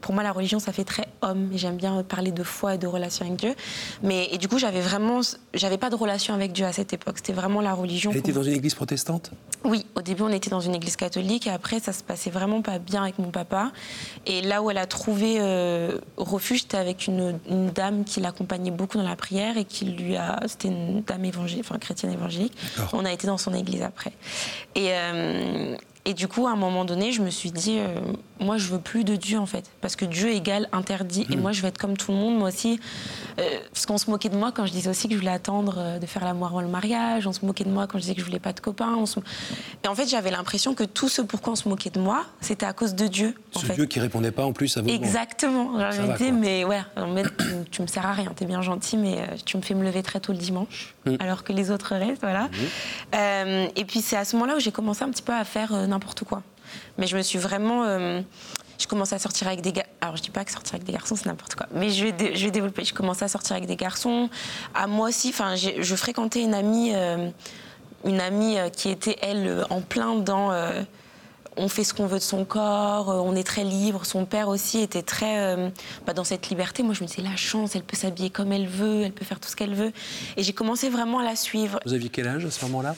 pour 0.00 0.14
moi, 0.14 0.22
la 0.22 0.32
religion, 0.32 0.58
ça 0.58 0.72
fait 0.72 0.84
très 0.84 1.06
homme. 1.22 1.50
J'aime 1.54 1.76
bien 1.76 2.02
parler 2.02 2.32
de 2.32 2.42
foi 2.42 2.74
et 2.74 2.78
de 2.78 2.86
relation 2.86 3.26
avec 3.26 3.38
Dieu. 3.38 3.54
Mais 4.02 4.28
et 4.32 4.38
du 4.38 4.48
coup, 4.48 4.58
j'avais 4.58 4.80
vraiment, 4.80 5.20
j'avais 5.54 5.78
pas 5.78 5.90
de 5.90 5.96
relation 5.96 6.34
avec 6.34 6.52
Dieu 6.52 6.64
à 6.64 6.72
cette 6.72 6.92
époque. 6.92 7.16
C'était 7.18 7.32
vraiment 7.32 7.60
la 7.60 7.74
religion. 7.74 8.10
Elle 8.10 8.18
était 8.18 8.32
dans 8.32 8.42
une 8.42 8.54
église 8.54 8.74
protestante? 8.74 9.30
Oui, 9.64 9.84
au 9.94 10.02
début, 10.02 10.22
on 10.22 10.30
était 10.30 10.50
dans 10.50 10.60
une 10.60 10.74
église 10.74 10.96
catholique. 10.96 11.46
Et 11.46 11.50
après, 11.50 11.80
ça 11.80 11.92
se 11.92 12.02
passait 12.02 12.30
vraiment 12.30 12.62
pas 12.62 12.78
bien 12.78 13.02
avec 13.02 13.18
mon 13.18 13.30
papa. 13.30 13.72
Et 14.26 14.42
là 14.42 14.62
où 14.62 14.70
elle 14.70 14.78
a 14.78 14.86
trouvé 14.86 15.36
euh, 15.38 15.98
refuge, 16.16 16.62
c'était 16.62 16.78
avec 16.78 17.06
une, 17.06 17.38
dame 17.74 18.04
qui 18.04 18.20
l'accompagnait 18.20 18.70
beaucoup 18.70 18.98
dans 18.98 19.08
la 19.08 19.16
prière 19.16 19.56
et 19.56 19.64
qui 19.64 19.84
lui 19.84 20.16
a, 20.16 20.40
c'était 20.46 20.68
une 20.68 21.02
dame 21.02 21.24
évangélique, 21.24 21.64
enfin 21.68 21.78
chrétienne 21.78 22.12
évangélique. 22.12 22.56
On 22.92 23.04
a 23.04 23.12
été 23.12 23.26
dans 23.26 23.38
son 23.38 23.54
église 23.54 23.82
après. 23.82 24.12
Et 24.74 24.88
euh, 24.90 25.76
et 26.06 26.14
du 26.14 26.28
coup, 26.28 26.46
à 26.46 26.52
un 26.52 26.56
moment 26.56 26.86
donné, 26.86 27.12
je 27.12 27.20
me 27.20 27.28
suis 27.28 27.50
dit, 27.50 27.78
euh, 27.78 27.88
moi, 28.40 28.56
je 28.56 28.68
veux 28.68 28.80
plus 28.80 29.04
de 29.04 29.16
Dieu, 29.16 29.38
en 29.38 29.44
fait. 29.44 29.70
Parce 29.82 29.96
que 29.96 30.06
Dieu 30.06 30.30
égale 30.30 30.66
interdit. 30.72 31.26
Et 31.30 31.36
hmm. 31.36 31.40
moi, 31.40 31.52
je 31.52 31.60
veux 31.60 31.68
être 31.68 31.76
comme 31.76 31.96
tout 31.96 32.10
le 32.10 32.16
monde, 32.16 32.38
moi 32.38 32.48
aussi. 32.48 32.80
Euh, 33.38 33.42
parce 33.70 33.84
qu'on 33.84 33.98
se 33.98 34.10
moquait 34.10 34.30
de 34.30 34.36
moi 34.36 34.50
quand 34.50 34.64
je 34.64 34.72
disais 34.72 34.88
aussi 34.88 35.08
que 35.08 35.14
je 35.14 35.18
voulais 35.18 35.30
attendre 35.30 35.74
euh, 35.76 35.98
de 35.98 36.06
faire 36.06 36.24
l'amour 36.24 36.46
avant 36.46 36.62
le 36.62 36.68
mariage. 36.68 37.26
On 37.26 37.34
se 37.34 37.44
moquait 37.44 37.64
de 37.64 37.70
moi 37.70 37.86
quand 37.86 37.98
je 37.98 38.02
disais 38.02 38.14
que 38.14 38.20
je 38.20 38.24
voulais 38.24 38.38
pas 38.38 38.54
de 38.54 38.60
copains. 38.60 38.96
Et 39.84 39.88
en 39.88 39.94
fait, 39.94 40.08
j'avais 40.08 40.30
l'impression 40.30 40.74
que 40.74 40.84
tout 40.84 41.10
ce 41.10 41.20
pourquoi 41.20 41.52
on 41.52 41.56
se 41.56 41.68
moquait 41.68 41.90
de 41.90 42.00
moi, 42.00 42.24
c'était 42.40 42.66
à 42.66 42.72
cause 42.72 42.94
de 42.94 43.06
Dieu. 43.06 43.34
Ce 43.52 43.70
Dieu 43.72 43.84
qui 43.84 44.00
répondait 44.00 44.32
pas 44.32 44.44
en 44.44 44.52
plus 44.54 44.78
à 44.78 44.80
vos 44.80 44.88
Exactement. 44.88 45.78
J'avais 45.78 46.14
dit, 46.16 46.32
mais 46.32 46.64
ouais, 46.64 46.80
tu, 47.70 47.82
me 47.82 47.86
sers 47.86 48.06
à 48.06 48.12
rien. 48.12 48.32
Tu 48.34 48.44
es 48.44 48.46
bien 48.46 48.62
gentil, 48.62 48.96
mais 48.96 49.18
tu 49.44 49.58
me 49.58 49.62
fais 49.62 49.74
me 49.74 49.84
lever 49.84 50.02
très 50.02 50.18
tôt 50.18 50.32
le 50.32 50.38
dimanche, 50.38 50.94
hmm. 51.04 51.16
alors 51.20 51.44
que 51.44 51.52
les 51.52 51.70
autres 51.70 51.94
restent, 51.94 52.22
voilà. 52.22 52.48
et 53.12 53.84
puis, 53.84 54.00
c'est 54.00 54.16
à 54.16 54.24
ce 54.24 54.36
moment-là 54.36 54.56
où 54.56 54.60
j'ai 54.60 54.72
commencé 54.72 55.04
un 55.04 55.10
petit 55.10 55.22
peu 55.22 55.34
à 55.34 55.44
faire 55.44 55.72
n'importe 55.90 56.24
quoi. 56.24 56.42
Mais 56.98 57.06
je 57.06 57.16
me 57.16 57.22
suis 57.22 57.38
vraiment. 57.38 57.84
Euh, 57.84 58.20
je 58.78 58.86
commençais 58.86 59.14
à 59.14 59.18
sortir 59.18 59.46
avec 59.46 59.60
des 59.60 59.72
gars. 59.72 59.86
Alors, 60.00 60.16
je 60.16 60.22
dis 60.22 60.30
pas 60.30 60.44
que 60.44 60.52
sortir 60.52 60.74
avec 60.74 60.86
des 60.86 60.92
garçons, 60.92 61.14
c'est 61.16 61.26
n'importe 61.26 61.54
quoi. 61.54 61.66
Mais 61.74 61.90
je 61.90 62.06
vais, 62.06 62.34
je 62.34 62.44
vais 62.44 62.50
développer. 62.50 62.84
Je 62.84 62.94
commençais 62.94 63.24
à 63.24 63.28
sortir 63.28 63.56
avec 63.56 63.66
des 63.66 63.76
garçons. 63.76 64.30
À 64.74 64.86
moi 64.86 65.08
aussi, 65.08 65.28
enfin, 65.28 65.54
je 65.56 65.96
fréquentais 65.96 66.42
une 66.42 66.54
amie, 66.54 66.92
euh, 66.94 67.28
une 68.04 68.20
amie 68.20 68.58
euh, 68.58 68.70
qui 68.70 68.88
était, 68.88 69.18
elle, 69.20 69.66
en 69.68 69.80
plein 69.80 70.16
dans 70.16 70.52
on 71.56 71.68
fait 71.68 71.84
ce 71.84 71.92
qu'on 71.92 72.06
veut 72.06 72.18
de 72.18 72.22
son 72.22 72.44
corps, 72.44 73.08
on 73.08 73.34
est 73.34 73.42
très 73.42 73.64
libre. 73.64 74.06
Son 74.06 74.24
père 74.24 74.48
aussi 74.48 74.78
était 74.78 75.02
très 75.02 75.70
bah, 76.06 76.14
dans 76.14 76.24
cette 76.24 76.48
liberté. 76.48 76.82
Moi, 76.82 76.94
je 76.94 77.02
me 77.02 77.08
disais, 77.08 77.22
la 77.22 77.36
chance, 77.36 77.74
elle 77.74 77.82
peut 77.82 77.96
s'habiller 77.96 78.30
comme 78.30 78.52
elle 78.52 78.68
veut, 78.68 79.02
elle 79.02 79.12
peut 79.12 79.24
faire 79.26 79.40
tout 79.40 79.48
ce 79.48 79.56
qu'elle 79.56 79.74
veut. 79.74 79.92
Et 80.36 80.42
j'ai 80.42 80.52
commencé 80.52 80.88
vraiment 80.88 81.18
à 81.18 81.24
la 81.24 81.36
suivre. 81.36 81.80
Vous 81.84 81.92
aviez 81.92 82.08
quel 82.08 82.28
âge 82.28 82.46
à 82.46 82.50
ce 82.50 82.64
moment-là? 82.66 82.94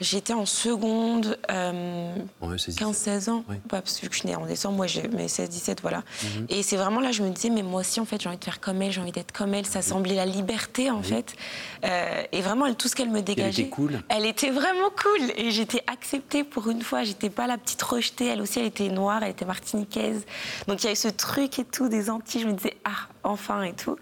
J'étais 0.00 0.32
en 0.32 0.46
seconde, 0.46 1.36
15-16 1.48 1.48
euh, 1.50 3.32
ans. 3.32 3.44
parce 3.68 3.98
que 3.98 4.06
je 4.10 4.16
suis 4.16 4.28
née 4.28 4.36
en 4.36 4.46
décembre, 4.46 4.76
moi 4.76 4.86
j'ai 4.86 5.02
16-17, 5.02 5.78
voilà. 5.82 5.98
Mhm. 6.22 6.46
Et 6.50 6.62
c'est 6.62 6.76
vraiment 6.76 7.00
là, 7.00 7.10
je 7.10 7.22
me 7.22 7.30
disais, 7.30 7.50
mais 7.50 7.62
moi 7.62 7.80
aussi, 7.80 7.98
en 7.98 8.04
fait, 8.04 8.20
j'ai 8.20 8.28
envie 8.28 8.38
de 8.38 8.44
faire 8.44 8.60
comme 8.60 8.80
elle, 8.80 8.92
j'ai 8.92 9.00
envie 9.00 9.12
d'être 9.12 9.32
comme 9.32 9.54
elle. 9.54 9.66
Ça 9.66 9.82
semblait 9.82 10.14
la 10.14 10.26
liberté, 10.26 10.90
en 10.90 11.02
fait. 11.02 11.34
Euh, 11.84 12.22
et 12.30 12.42
vraiment, 12.42 12.72
tout 12.74 12.86
ce 12.86 12.94
qu'elle 12.94 13.10
me 13.10 13.22
dégageait. 13.22 13.62
Elle 13.62 13.66
était 13.66 13.68
cool. 13.68 14.02
Elle 14.08 14.26
était 14.26 14.50
vraiment 14.50 14.90
cool. 14.90 15.32
Et 15.36 15.50
j'étais 15.50 15.82
acceptée 15.88 16.44
pour 16.44 16.68
une 16.70 16.82
fois. 16.82 17.02
J'étais 17.02 17.30
pas 17.30 17.48
la 17.48 17.58
petite 17.58 17.82
rejetée. 17.82 18.26
Elle 18.26 18.40
aussi, 18.40 18.60
elle 18.60 18.66
était 18.66 18.88
noire, 18.88 19.22
elle 19.24 19.30
était 19.30 19.44
martiniquaise. 19.44 20.24
Donc 20.68 20.80
il 20.80 20.84
y 20.84 20.86
avait 20.86 20.94
ce 20.94 21.08
truc 21.08 21.58
et 21.58 21.64
tout, 21.64 21.88
des 21.88 22.08
Antilles. 22.08 22.42
Je 22.42 22.46
me 22.46 22.52
disais, 22.52 22.76
ah, 22.84 23.08
enfin 23.24 23.62
et 23.62 23.72
tout. 23.72 23.96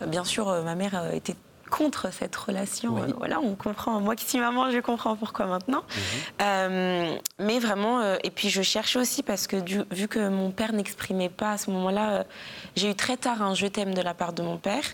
Euh, 0.00 0.06
bien 0.06 0.24
sûr, 0.24 0.46
ma 0.64 0.74
mère 0.74 1.12
était 1.12 1.36
contre 1.70 2.12
cette 2.12 2.34
relation. 2.36 2.96
Euh, 2.96 3.06
voilà, 3.16 3.40
on 3.40 3.54
comprend. 3.54 4.00
Moi 4.00 4.16
qui 4.16 4.24
suis 4.24 4.38
maman, 4.38 4.70
je 4.70 4.78
comprends 4.78 5.16
pourquoi 5.16 5.46
maintenant. 5.46 5.82
Mhm. 5.82 6.02
Euh, 6.42 7.16
mais 7.38 7.58
vraiment, 7.58 8.00
euh, 8.00 8.16
et 8.22 8.30
puis 8.30 8.50
je 8.50 8.62
cherche 8.62 8.96
aussi 8.96 9.22
parce 9.22 9.46
que 9.46 9.56
vu 9.94 10.08
que 10.08 10.28
mon 10.28 10.50
père 10.50 10.72
n'exprimait 10.72 11.28
pas 11.28 11.52
à 11.52 11.58
ce 11.58 11.70
moment-là, 11.70 12.24
j'ai 12.76 12.90
eu 12.90 12.94
très 12.94 13.16
tard 13.16 13.42
un 13.42 13.54
je 13.54 13.66
t'aime 13.66 13.94
de 13.94 14.02
la 14.02 14.14
part 14.14 14.32
de 14.32 14.42
mon 14.42 14.56
père. 14.56 14.84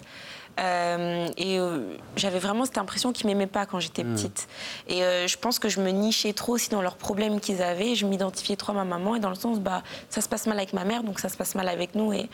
Euh, 0.61 1.29
et 1.37 1.59
euh, 1.59 1.97
j'avais 2.17 2.39
vraiment 2.39 2.65
cette 2.65 2.79
impression 2.79 3.13
qu'ils 3.13 3.27
m'aimaient 3.27 3.47
pas 3.47 3.67
quand 3.67 3.81
j'étais 3.81 4.05
hmm. 4.05 4.15
petite. 4.15 4.49
Et 4.89 5.03
euh, 5.03 5.27
je 5.27 5.37
pense 5.39 5.59
que 5.59 5.69
je 5.69 5.81
me 5.81 5.91
nichais 5.91 6.33
trop 6.33 6.55
aussi 6.55 6.71
dans 6.71 6.83
leurs 6.83 6.97
problèmes 6.97 7.41
qu'ils 7.41 7.63
avaient. 7.63 7.95
Je 7.95 8.07
m'identifiais 8.07 8.57
trop 8.57 8.73
à 8.73 8.75
ma 8.75 8.85
maman 8.85 9.17
et 9.17 9.21
dans 9.21 9.31
le 9.31 9.35
sens, 9.35 9.59
bah, 9.59 9.83
ça 10.09 10.21
se 10.21 10.29
passe 10.29 10.47
mal 10.47 10.59
avec 10.59 10.73
ma 10.73 10.85
mère, 10.85 11.03
donc 11.03 11.19
ça 11.19 11.29
se 11.29 11.37
passe 11.37 11.55
mal 11.55 11.69
avec 11.69 11.95
nous. 11.95 12.13
Et 12.13 12.29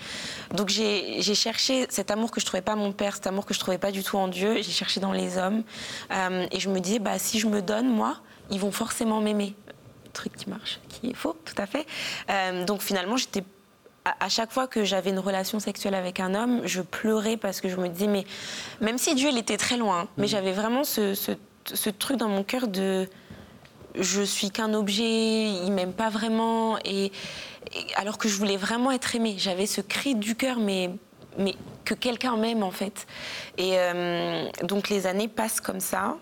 donc 0.54 0.68
j'ai 0.68 1.22
cherché 1.22 1.86
cet 1.88 2.10
amour 2.10 2.30
que 2.30 2.40
je 2.40 2.46
trouvais 2.46 2.62
pas 2.62 2.76
mon 2.76 2.92
père, 2.92 3.14
cet 3.14 3.26
amour 3.26 3.46
que 3.46 3.54
je 3.54 3.60
trouvais 3.60 3.78
pas 3.78 3.92
du 3.92 4.02
tout 4.02 4.16
en 4.16 4.28
Dieu. 4.28 4.56
J'ai 4.56 4.72
cherché 4.72 5.00
dans 5.00 5.12
les 5.12 5.38
hommes. 5.38 5.62
et 6.10 6.60
je 6.60 6.68
me 6.68 6.80
disais, 6.80 6.98
bah, 6.98 7.18
si 7.18 7.38
je 7.38 7.46
me 7.46 7.62
donne, 7.62 7.88
moi, 7.88 8.16
ils 8.50 8.60
vont 8.60 8.72
forcément 8.72 9.20
m'aimer 9.20 9.54
truc 10.12 10.34
qui 10.34 10.48
marche, 10.48 10.80
qui 10.88 11.10
est 11.10 11.14
faux, 11.14 11.36
tout 11.44 11.54
à 11.58 11.66
fait. 11.66 11.86
donc 12.64 12.80
finalement, 12.80 13.16
j'étais 13.16 13.44
à 14.20 14.28
chaque 14.28 14.52
fois 14.52 14.66
que 14.66 14.84
j'avais 14.84 15.10
une 15.10 15.18
relation 15.18 15.58
sexuelle 15.58 15.94
avec 15.94 16.20
un 16.20 16.34
homme, 16.34 16.62
je 16.64 16.80
pleurais 16.82 17.36
parce 17.36 17.60
que 17.60 17.68
je 17.68 17.76
me 17.76 17.88
disais, 17.88 18.06
mais 18.06 18.24
même 18.80 18.98
si 18.98 19.14
Dieu, 19.14 19.30
il 19.30 19.38
était 19.38 19.56
très 19.56 19.76
loin, 19.76 20.08
mais 20.16 20.24
mm. 20.24 20.28
j'avais 20.28 20.52
vraiment 20.52 20.84
ce, 20.84 21.90
truc 21.90 22.16
dans 22.16 22.28
mon 22.28 22.44
cœur 22.44 22.68
de 22.68 23.08
je 23.98 24.22
suis 24.22 24.50
qu'un 24.50 24.74
objet, 24.74 25.44
il 25.44 25.72
m'aime 25.72 25.94
pas 25.94 26.10
vraiment, 26.10 26.78
et, 26.84 27.12
alors 27.96 28.18
que 28.18 28.28
je 28.28 28.36
voulais 28.36 28.58
vraiment 28.58 28.92
être 28.92 29.14
aimée. 29.14 29.36
J'avais 29.38 29.66
ce 29.66 29.80
cri 29.80 30.14
du 30.14 30.34
cœur, 30.34 30.58
mais, 30.58 30.90
mais 31.38 31.54
que 31.84 31.94
quelqu'un 31.94 32.36
m'aime 32.36 32.62
en 32.62 32.70
fait. 32.70 33.06
Et 33.56 33.72
euh, 33.74 34.44
donc 34.64 34.90
les 34.90 35.06
années 35.06 35.28
passent 35.28 35.62
comme 35.62 35.80
ça. 35.80 36.16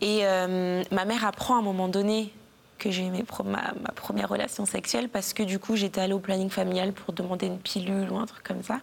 Et 0.00 0.20
euh, 0.22 0.82
ma 0.90 1.04
mère 1.04 1.24
apprend 1.24 1.54
à 1.54 1.58
un 1.58 1.62
moment 1.62 1.88
donné 1.88 2.32
que 2.78 2.90
j'ai 2.90 3.04
aimé 3.04 3.24
ma, 3.44 3.72
première 3.94 4.28
relation 4.28 4.66
sexuelle 4.66 5.08
parce 5.08 5.32
que 5.32 5.42
du 5.42 5.58
coup 5.58 5.76
j'étais 5.76 6.00
allée 6.00 6.12
au 6.12 6.18
planning 6.18 6.50
familial 6.50 6.92
pour 6.92 7.14
demander 7.14 7.46
une 7.46 7.58
pilule 7.58 8.10
ou 8.10 8.18
un 8.18 8.26
truc 8.26 8.42
comme 8.42 8.62
ça. 8.62 8.80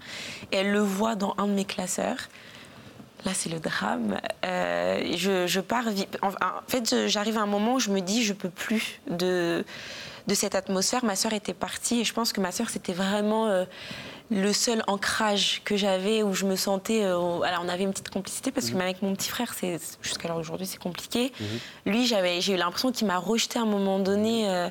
Et 0.51 0.57
elle 0.57 0.71
le 0.71 0.79
voit 0.79 1.15
dans 1.15 1.35
un 1.38 1.47
de 1.47 1.53
mes 1.53 1.65
classeurs. 1.65 2.29
Là, 3.25 3.31
c'est 3.33 3.50
le 3.50 3.59
drame. 3.59 4.19
Euh, 4.43 5.13
je, 5.15 5.47
je, 5.47 5.59
pars. 5.62 5.85
En, 6.21 6.31
fait, 6.67 7.07
j'arrive 7.07 7.38
à 7.38 7.41
un 7.41 7.45
moment 7.45 7.75
où 7.75 7.79
je 7.79 7.89
me 7.89 8.01
dis, 8.01 8.21
je 8.21 8.33
peux 8.33 8.50
plus 8.50 9.00
de, 9.09 9.63
de 10.27 10.33
cette 10.33 10.55
atmosphère. 10.55 11.05
Ma 11.05 11.15
sœur 11.15 11.31
était 11.31 11.53
partie 11.53 12.01
et 12.01 12.03
je 12.03 12.13
pense 12.13 12.33
que 12.33 12.41
ma 12.41 12.51
sœur, 12.51 12.69
c'était 12.69 12.91
vraiment. 12.91 13.47
Euh, 13.47 13.63
le 14.32 14.53
seul 14.53 14.84
ancrage 14.88 15.62
que 15.65 15.75
j'avais 15.75 16.24
où 16.24 16.34
je 16.34 16.46
me 16.46 16.56
sentais. 16.56 17.03
Euh, 17.03 17.42
alors, 17.42 17.62
on 17.63 17.70
avait 17.70 17.84
une 17.84 17.92
petite 17.92 18.10
complicité 18.10 18.51
parce 18.51 18.68
que 18.68 18.72
mhm. 18.72 18.77
même 18.80 18.88
avec 18.88 19.01
mon 19.01 19.13
petit 19.13 19.30
frère, 19.30 19.53
c'est 19.53 19.80
jusqu'à 20.01 20.27
l'heure 20.27 20.38
d'aujourd'hui, 20.38 20.65
c'est 20.65 20.82
compliqué. 20.82 21.32
Mhm. 21.39 21.94
Lui, 21.94 22.08
j'avais, 22.08 22.42
j'ai 22.42 22.53
eu 22.53 22.58
l'impression 22.58 22.92
qu'il 22.92 23.08
m'a 23.08 23.18
rejeté 23.18 23.60
à 23.60 23.63
un 23.63 23.68
moment 23.68 24.00
donné 24.00 24.50
euh, 24.50 24.70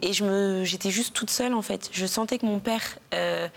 et 0.00 0.12
je 0.12 0.24
me, 0.24 0.64
j'étais 0.64 0.90
juste 0.90 1.14
toute 1.14 1.30
seule 1.30 1.54
en 1.54 1.62
fait. 1.62 1.88
Je 1.92 2.06
sentais 2.06 2.38
que 2.38 2.46
mon 2.46 2.58
père 2.58 2.82
euh, 3.14 3.48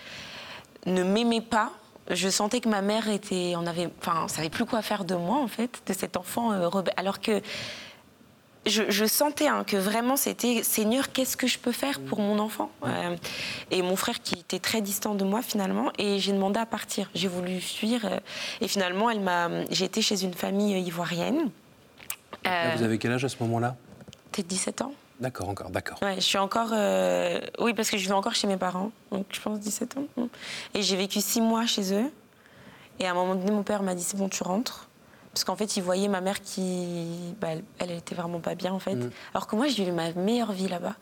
ne 0.85 1.03
m'aimait 1.03 1.41
pas. 1.41 1.71
Je 2.09 2.27
sentais 2.27 2.59
que 2.59 2.67
ma 2.67 2.81
mère 2.81 3.07
était, 3.07 3.53
on 3.55 3.65
avait, 3.65 3.89
enfin, 4.01 4.27
savait 4.27 4.49
plus 4.49 4.65
quoi 4.65 4.81
faire 4.81 5.05
de 5.05 5.15
moi 5.15 5.37
en 5.37 5.47
fait, 5.47 5.81
de 5.87 5.93
cet 5.93 6.17
enfant 6.17 6.49
rebelle. 6.69 6.93
Alors 6.97 7.21
que 7.21 7.41
je, 8.65 9.05
sentais 9.05 9.47
hein, 9.47 9.63
que 9.65 9.77
vraiment 9.77 10.15
c'était 10.15 10.63
Seigneur, 10.63 11.11
qu'est-ce 11.11 11.37
que 11.37 11.47
je 11.47 11.59
peux 11.59 11.71
faire 11.71 11.99
pour 11.99 12.19
mon 12.19 12.39
enfant? 12.39 12.71
Euh, 12.85 13.15
Et 13.71 13.81
mon 13.81 13.95
frère 13.95 14.21
qui 14.21 14.35
était 14.35 14.59
très 14.59 14.81
distant 14.81 15.15
de 15.15 15.23
moi 15.23 15.41
finalement, 15.41 15.91
et 15.97 16.19
j'ai 16.19 16.31
demandé 16.31 16.59
à 16.59 16.65
partir. 16.65 17.09
J'ai 17.13 17.27
voulu 17.27 17.59
fuir, 17.59 18.05
euh, 18.05 18.19
et 18.61 18.67
finalement, 18.67 19.09
elle 19.09 19.19
m'a. 19.19 19.49
J'ai 19.69 19.85
été 19.85 20.01
chez 20.01 20.23
une 20.23 20.33
famille 20.33 20.79
ivoirienne. 20.79 21.49
vous 22.43 22.83
avez 22.83 22.97
quel 22.97 23.11
âge 23.11 23.25
à 23.25 23.29
ce 23.29 23.37
moment-là? 23.41 23.75
Peut-être 24.31 24.47
17 24.47 24.81
ans. 24.81 24.93
D'accord, 25.19 25.49
encore, 25.49 25.69
d'accord. 25.69 25.97
Ouais, 26.01 26.15
je 26.15 26.21
suis 26.21 26.37
encore. 26.37 26.71
Euh, 26.73 27.39
oui, 27.59 27.73
parce 27.73 27.89
que 27.89 27.97
je 27.97 28.07
vais 28.07 28.13
encore 28.13 28.35
chez 28.35 28.47
mes 28.47 28.57
parents, 28.57 28.91
donc 29.11 29.25
je 29.31 29.39
pense 29.39 29.59
17 29.59 29.97
ans. 29.97 30.27
Et 30.73 30.81
j'ai 30.81 30.95
vécu 30.95 31.21
six 31.21 31.41
mois 31.41 31.65
chez 31.65 31.93
eux. 31.93 32.11
Et 32.99 33.07
à 33.07 33.11
un 33.11 33.13
moment 33.13 33.35
donné, 33.35 33.51
mon 33.51 33.63
père 33.63 33.83
m'a 33.83 33.95
dit 33.95 34.03
c'est 34.03 34.17
bon, 34.17 34.29
tu 34.29 34.43
rentres. 34.43 34.87
Parce 35.33 35.43
qu'en 35.43 35.55
fait, 35.55 35.77
il 35.77 35.83
voyait 35.83 36.07
ma 36.07 36.21
mère 36.21 36.41
qui. 36.41 37.35
Bah, 37.41 37.49
elle, 37.51 37.63
elle, 37.79 37.91
était 37.91 38.13
vraiment 38.13 38.39
pas 38.39 38.53
bien, 38.53 38.71
en 38.71 38.79
fait. 38.79 38.95
Mm. 38.95 39.09
Alors 39.33 39.47
que 39.47 39.55
moi, 39.55 39.67
j'ai 39.67 39.87
eu 39.87 39.91
ma 39.91 40.13
meilleure 40.13 40.51
vie 40.51 40.67
là-bas. 40.67 40.95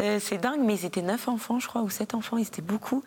Euh, 0.00 0.18
c'est 0.20 0.38
dingue, 0.38 0.60
mais 0.60 0.74
ils 0.74 0.84
étaient 0.84 1.02
neuf 1.02 1.28
enfants, 1.28 1.60
je 1.60 1.68
crois, 1.68 1.82
ou 1.82 1.90
sept 1.90 2.14
enfants, 2.14 2.36
ils 2.36 2.46
étaient 2.46 2.62
beaucoup. 2.62 3.04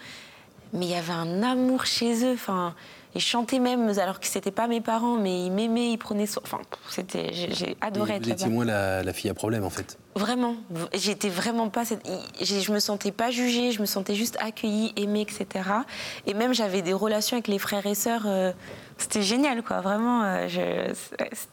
Mais 0.73 0.85
il 0.85 0.91
y 0.91 0.95
avait 0.95 1.13
un 1.13 1.43
amour 1.43 1.85
chez 1.85 2.25
eux. 2.25 2.33
Enfin, 2.33 2.75
ils 3.15 3.21
chantaient 3.21 3.59
même, 3.59 3.89
alors 3.97 4.19
que 4.19 4.27
c'était 4.27 4.51
pas 4.51 4.67
mes 4.67 4.81
parents, 4.81 5.17
mais 5.17 5.45
ils 5.45 5.51
m'aimaient, 5.51 5.91
ils 5.91 5.97
prenaient 5.97 6.27
soin. 6.27 6.43
Enfin, 6.45 6.59
c'était, 6.89 7.33
j'ai, 7.33 7.75
adoré 7.81 8.13
être 8.15 8.27
là-bas. 8.27 8.35
Vous 8.35 8.41
étiez 8.43 8.49
moins 8.49 8.65
la, 8.65 9.13
fille 9.13 9.31
à 9.31 9.33
problème, 9.33 9.63
en 9.63 9.71
fait. 9.71 9.97
Vraiment. 10.15 10.55
J'étais 10.93 11.29
vraiment 11.29 11.69
pas. 11.69 11.85
Cette... 11.85 12.07
Je 12.39 12.71
me 12.71 12.79
sentais 12.79 13.11
pas 13.11 13.31
jugée, 13.31 13.71
je 13.71 13.81
me 13.81 13.87
sentais 13.87 14.13
juste 14.13 14.37
accueillie, 14.39 14.93
aimée, 14.95 15.21
etc. 15.21 15.47
Et 16.27 16.35
même, 16.35 16.53
j'avais 16.53 16.83
des 16.83 16.93
relations 16.93 17.35
avec 17.35 17.47
les 17.47 17.57
frères 17.57 17.87
et 17.87 17.95
sœurs. 17.95 18.23
Euh, 18.27 18.51
c'était 18.99 19.23
génial, 19.23 19.63
quoi. 19.63 19.81
Vraiment, 19.81 20.23
euh, 20.23 20.47
je... 20.47 20.93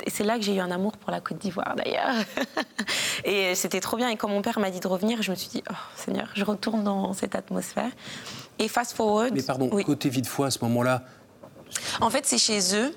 c'est 0.09 0.25
là 0.25 0.37
que 0.37 0.43
j'ai 0.43 0.57
eu 0.57 0.61
un 0.61 0.71
amour 0.71 0.93
pour 0.99 1.11
la 1.11 1.23
Côte 1.23 1.39
d'Ivoire, 1.39 1.75
d'ailleurs. 1.75 2.23
et 3.25 3.55
c'était 3.55 3.81
trop 3.81 3.97
bien. 3.97 4.11
Et 4.11 4.17
quand 4.17 4.29
mon 4.29 4.43
père 4.43 4.59
m'a 4.59 4.71
dit 4.71 4.81
de 4.81 4.89
revenir, 4.89 5.23
je 5.23 5.31
me 5.31 5.37
suis 5.37 5.49
dit, 5.49 5.63
oh 5.71 5.75
Seigneur, 5.95 6.29
je 6.35 6.45
retourne 6.45 6.85
dans 6.85 7.15
cette 7.15 7.35
atmosphère. 7.35 7.91
Et 8.59 8.69
fast 8.69 8.93
forward. 8.93 9.33
Mais 9.35 9.43
pardon, 9.43 9.69
côté 9.69 10.09
vie 10.09 10.23
de 10.23 10.27
foi 10.27 10.47
à 10.47 10.51
ce 10.51 10.59
moment-là. 10.63 11.03
En 12.01 12.11
fait, 12.11 12.27
c'est 12.27 12.39
chez 12.39 12.75
eux. 12.75 12.95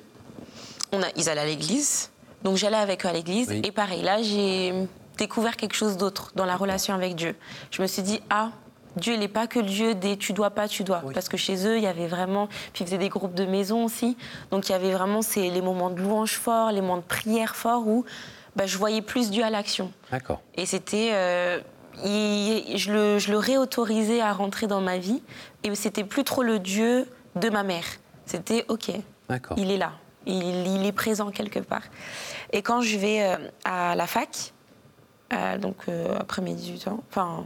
On 0.92 1.02
a, 1.02 1.08
ils 1.16 1.30
allaient 1.30 1.42
à 1.42 1.46
l'église, 1.46 2.10
donc 2.44 2.58
j'allais 2.58 2.78
avec 2.78 3.06
eux 3.06 3.10
à 3.10 3.14
l'église. 3.14 3.52
Et 3.52 3.72
pareil, 3.72 4.02
là, 4.02 4.22
j'ai 4.24 4.74
découvert 5.18 5.56
quelque 5.56 5.76
chose 5.76 5.98
d'autre 5.98 6.32
dans 6.36 6.46
la 6.46 6.56
relation 6.56 6.96
avec 6.96 7.16
Dieu. 7.16 7.36
Je 7.70 7.82
me 7.82 7.88
suis 7.88 8.02
dit, 8.02 8.22
ah, 8.30 8.52
Dieu 8.96 9.16
n'est 9.16 9.28
pas 9.28 9.48
que 9.48 9.60
le 9.60 9.66
Dieu 9.66 9.94
des 9.94 10.18
tu 10.18 10.34
dois 10.34 10.50
pas, 10.50 10.68
tu 10.68 10.84
dois. 10.84 11.04
Parce 11.14 11.30
que 11.30 11.38
chez 11.38 11.68
eux, 11.68 11.78
il 11.78 11.84
y 11.84 11.88
avait 11.88 12.08
vraiment. 12.08 12.48
Puis 12.74 12.84
ils 12.84 12.86
faisaient 12.86 12.98
des 12.98 13.10
groupes 13.10 13.36
de 13.36 13.46
maison 13.46 13.86
aussi. 13.86 14.18
Donc 14.52 14.70
il 14.70 14.72
y 14.72 14.76
avait 14.76 14.92
vraiment 14.92 15.22
ces, 15.22 15.50
les 15.50 15.62
moments 15.62 15.90
de 15.90 16.02
louange 16.02 16.34
forts, 16.34 16.72
les 16.72 16.82
moments 16.82 16.98
de 16.98 17.04
prière 17.04 17.56
forts 17.56 17.88
où 17.88 18.06
bah, 18.56 18.66
je 18.66 18.78
voyais 18.78 19.02
plus 19.02 19.30
Dieu 19.30 19.44
à 19.44 19.50
l'action. 19.50 19.92
D'accord. 20.12 20.42
Et 20.56 20.66
c'était. 20.66 21.10
Euh, 21.14 21.60
je, 22.04 22.92
le, 22.92 23.20
je 23.20 23.32
le 23.32 23.38
réautorisais 23.38 24.22
à 24.22 24.34
rentrer 24.34 24.68
dans 24.68 24.82
ma 24.82 24.98
vie. 24.98 25.22
Et 25.64 25.74
c'était 25.76 26.04
plus 26.04 26.24
trop 26.24 26.44
le 26.44 26.60
Dieu 26.60 27.08
de 27.36 27.50
ma 27.50 27.64
mère. 27.64 27.86
C'était 28.26 28.66
OK. 28.68 28.92
Il 29.58 29.72
est 29.72 29.78
là. 29.78 29.94
Il, 30.26 30.68
il, 30.68 30.86
est 30.86 30.92
présent 30.92 31.32
quelque 31.32 31.60
part. 31.60 31.84
Et 32.52 32.62
quand 32.62 32.82
je 32.82 32.98
vais 32.98 33.24
euh, 33.24 33.38
à 33.64 33.96
la 33.96 34.06
fac, 34.06 34.54
euh, 35.34 35.58
donc 35.58 35.86
après 36.20 36.42
mes 36.42 36.54
18 36.54 36.88
ans, 36.90 37.04
enfin 37.10 37.46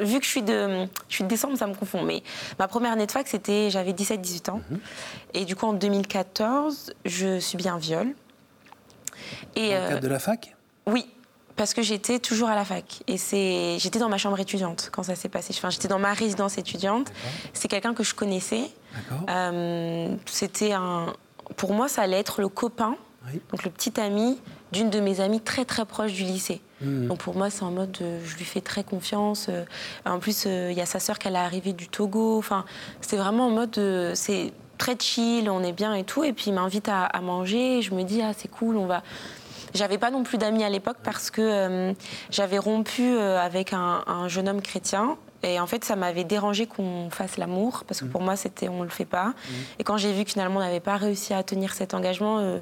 vu 0.00 0.18
que 0.18 0.24
je 0.24 0.30
suis 0.30 0.42
de, 0.42 0.86
je 1.08 1.14
suis 1.14 1.24
de 1.24 1.28
décembre, 1.28 1.56
ça 1.56 1.66
me 1.66 1.74
confond. 1.74 2.02
Mais 2.02 2.22
ma 2.58 2.68
première 2.68 2.92
année 2.92 3.06
de 3.06 3.12
fac, 3.12 3.28
c'était, 3.28 3.70
j'avais 3.70 3.92
17-18 3.92 4.50
ans. 4.50 4.60
Mhm. 4.70 4.80
Et 5.34 5.44
du 5.44 5.56
coup, 5.56 5.66
en 5.66 5.74
2014, 5.74 6.94
je 7.04 7.38
subis 7.38 7.68
un 7.68 7.78
viol. 7.78 8.14
Et, 9.56 9.70
dans 9.70 9.82
le 9.82 9.88
cadre 9.88 10.00
de 10.00 10.08
la 10.08 10.18
fac? 10.18 10.56
Oui, 10.86 11.06
parce 11.56 11.74
que 11.74 11.82
j'étais 11.82 12.18
toujours 12.18 12.48
à 12.48 12.54
la 12.54 12.64
fac. 12.64 13.02
Et 13.06 13.16
c'est, 13.16 13.78
j'étais 13.78 13.98
dans 13.98 14.08
ma 14.08 14.18
chambre 14.18 14.38
étudiante 14.40 14.90
quand 14.92 15.04
ça 15.04 15.14
s'est 15.14 15.28
passé. 15.28 15.54
Enfin, 15.56 15.70
j'étais 15.70 15.88
dans 15.88 15.98
ma 15.98 16.12
résidence 16.12 16.58
étudiante. 16.58 17.12
C'est 17.52 17.68
quelqu'un 17.68 17.94
que 17.94 18.02
je 18.02 18.14
connaissais. 18.14 18.70
Euh, 19.28 20.14
c'était 20.26 20.72
un, 20.72 21.12
pour 21.56 21.74
moi, 21.74 21.88
ça 21.88 22.02
allait 22.02 22.18
être 22.18 22.40
le 22.40 22.48
copain, 22.48 22.96
donc 23.50 23.64
le 23.64 23.70
petit 23.70 23.98
ami 24.00 24.38
d'une 24.72 24.90
de 24.90 25.00
mes 25.00 25.20
amies 25.20 25.40
très 25.40 25.64
très 25.64 25.84
proche 25.84 26.12
du 26.12 26.24
lycée. 26.24 26.60
Hmm. 26.80 27.06
Donc 27.06 27.18
pour 27.18 27.36
moi, 27.36 27.50
c'est 27.50 27.62
en 27.62 27.70
mode, 27.70 27.96
je 28.00 28.36
lui 28.36 28.44
fais 28.44 28.60
très 28.60 28.82
confiance. 28.82 29.48
en 30.04 30.18
plus, 30.18 30.46
il 30.46 30.72
y 30.72 30.80
a 30.80 30.86
sa 30.86 30.98
sœur 30.98 31.18
qui 31.18 31.28
est 31.28 31.34
arrivée 31.34 31.72
du 31.72 31.88
Togo. 31.88 32.38
Enfin, 32.38 32.64
c'est 33.00 33.16
vraiment 33.16 33.46
en 33.46 33.50
mode, 33.50 33.80
c'est 34.14 34.52
très 34.78 34.96
chill, 34.98 35.48
on 35.48 35.62
est 35.62 35.72
bien 35.72 35.94
et 35.94 36.04
tout. 36.04 36.24
Et 36.24 36.32
puis 36.32 36.46
il 36.48 36.54
m'invite 36.54 36.88
à, 36.88 37.20
manger. 37.20 37.82
je 37.82 37.94
me 37.94 38.02
dis, 38.02 38.22
ah, 38.22 38.32
c'est 38.36 38.48
cool, 38.48 38.76
on 38.76 38.86
va. 38.86 39.02
J'avais 39.74 39.98
pas 39.98 40.10
non 40.10 40.22
plus 40.22 40.38
d'amis 40.38 40.62
à 40.62 40.68
l'époque 40.68 40.98
parce 41.02 41.30
que 41.32 41.42
euh, 41.42 41.92
j'avais 42.30 42.58
rompu 42.58 43.02
euh, 43.02 43.40
avec 43.40 43.72
un, 43.72 44.28
jeune 44.28 44.48
homme 44.48 44.62
chrétien. 44.62 45.16
Et 45.42 45.60
en 45.60 45.66
fait, 45.66 45.84
ça 45.84 45.96
m'avait 45.96 46.24
dérangé 46.24 46.66
qu'on 46.66 47.10
fasse 47.10 47.36
l'amour, 47.36 47.84
parce 47.86 48.00
que 48.00 48.06
mmh. 48.06 48.10
pour 48.10 48.22
moi, 48.22 48.34
c'était 48.34 48.68
on 48.68 48.82
le 48.82 48.88
fait 48.88 49.04
pas. 49.04 49.26
Mmh. 49.26 49.52
Et 49.80 49.84
quand 49.84 49.98
j'ai 49.98 50.12
vu 50.12 50.24
que 50.24 50.30
finalement, 50.30 50.60
on 50.60 50.62
n'avait 50.62 50.80
pas 50.80 50.96
réussi 50.96 51.34
à 51.34 51.42
tenir 51.42 51.74
cet 51.74 51.92
engagement, 51.92 52.38
euh, 52.38 52.60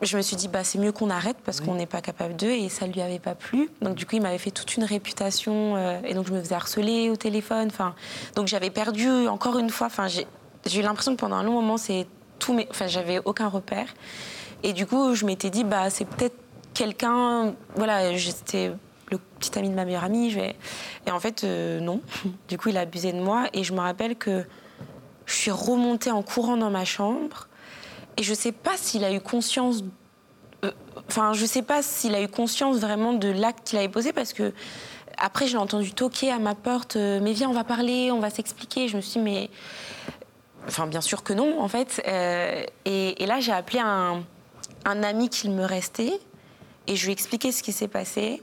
je 0.00 0.16
me 0.16 0.22
suis 0.22 0.36
dit, 0.36 0.48
bah, 0.48 0.64
c'est 0.64 0.78
mieux 0.78 0.92
qu'on 0.92 1.10
arrête, 1.10 1.36
parce 1.44 1.60
qu'on 1.60 1.74
n'est 1.74 1.86
pas 1.86 2.00
capable 2.00 2.34
d'eux, 2.34 2.50
et 2.50 2.70
ça 2.70 2.86
lui 2.86 3.02
avait 3.02 3.18
pas 3.18 3.34
plu. 3.34 3.68
Donc 3.82 3.94
du 3.94 4.06
coup, 4.06 4.16
il 4.16 4.22
m'avait 4.22 4.38
fait 4.38 4.50
toute 4.50 4.76
une 4.76 4.84
réputation, 4.84 5.76
et 6.02 6.14
donc 6.14 6.26
je 6.28 6.32
me 6.32 6.40
faisais 6.40 6.54
harceler 6.54 7.10
au 7.10 7.16
téléphone. 7.16 7.68
Enfin, 7.70 7.94
donc 8.36 8.46
j'avais 8.46 8.70
perdu 8.70 9.08
encore 9.28 9.58
une 9.58 9.70
fois. 9.70 9.88
Enfin, 9.88 10.06
j'ai 10.08 10.26
eu 10.78 10.82
l'impression 10.82 11.14
que 11.14 11.20
pendant 11.20 11.36
un 11.36 11.42
long 11.42 11.52
moment, 11.60 11.76
c'est 11.76 12.06
tout, 12.38 12.54
mes... 12.54 12.66
enfin, 12.70 12.86
j'avais 12.86 13.20
aucun 13.24 13.48
repère. 13.48 13.88
Et 14.62 14.72
du 14.72 14.86
coup, 14.86 15.14
je 15.14 15.24
m'étais 15.24 15.50
dit, 15.50 15.64
bah, 15.64 15.90
c'est 15.90 16.04
peut-être 16.04 16.36
quelqu'un. 16.74 17.54
Voilà, 17.76 18.14
j'étais 18.16 18.72
le 19.10 19.18
petit 19.38 19.58
ami 19.58 19.70
de 19.70 19.74
ma 19.74 19.84
meilleure 19.84 20.04
amie. 20.04 20.30
Je 20.30 20.40
vais... 20.40 20.56
Et 21.06 21.10
en 21.10 21.20
fait, 21.20 21.44
euh, 21.44 21.80
non. 21.80 22.00
Du 22.48 22.58
coup, 22.58 22.68
il 22.68 22.76
a 22.76 22.80
abusé 22.80 23.12
de 23.12 23.20
moi. 23.20 23.46
Et 23.52 23.64
je 23.64 23.72
me 23.72 23.80
rappelle 23.80 24.16
que 24.16 24.44
je 25.26 25.34
suis 25.34 25.50
remontée 25.50 26.10
en 26.10 26.22
courant 26.22 26.56
dans 26.56 26.70
ma 26.70 26.84
chambre. 26.84 27.48
Et 28.16 28.22
je 28.22 28.34
sais 28.34 28.52
pas 28.52 28.76
s'il 28.76 29.04
a 29.04 29.12
eu 29.12 29.20
conscience. 29.20 29.82
Euh, 30.64 30.72
enfin, 31.08 31.32
je 31.32 31.46
sais 31.46 31.62
pas 31.62 31.82
s'il 31.82 32.14
a 32.14 32.22
eu 32.22 32.28
conscience 32.28 32.78
vraiment 32.78 33.14
de 33.14 33.28
l'acte 33.28 33.66
qu'il 33.66 33.78
avait 33.78 33.88
posé 33.88 34.12
parce 34.12 34.32
que. 34.32 34.52
Après, 35.22 35.46
j'ai 35.46 35.58
entendu 35.58 35.92
toquer 35.92 36.30
à 36.30 36.38
ma 36.38 36.54
porte, 36.54 36.96
euh, 36.96 37.20
mais 37.20 37.32
viens, 37.32 37.50
on 37.50 37.52
va 37.52 37.64
parler, 37.64 38.10
on 38.10 38.20
va 38.20 38.30
s'expliquer. 38.30 38.88
Je 38.88 38.96
me 38.96 39.02
suis 39.02 39.20
dit, 39.20 39.24
mais. 39.24 39.50
Enfin, 40.66 40.86
bien 40.86 41.02
sûr 41.02 41.22
que 41.22 41.34
non, 41.34 41.60
en 41.60 41.68
fait. 41.68 42.02
et, 42.06 43.22
et, 43.22 43.26
là, 43.26 43.40
j'ai 43.40 43.52
appelé 43.52 43.80
un, 43.80 44.22
un 44.84 45.02
ami 45.02 45.28
qu'il 45.28 45.50
me 45.50 45.64
restait 45.64 46.18
et 46.86 46.96
je 46.96 47.04
lui 47.04 47.10
ai 47.10 47.12
expliqué 47.12 47.52
ce 47.52 47.62
qui 47.62 47.72
s'est 47.72 47.88
passé. 47.88 48.42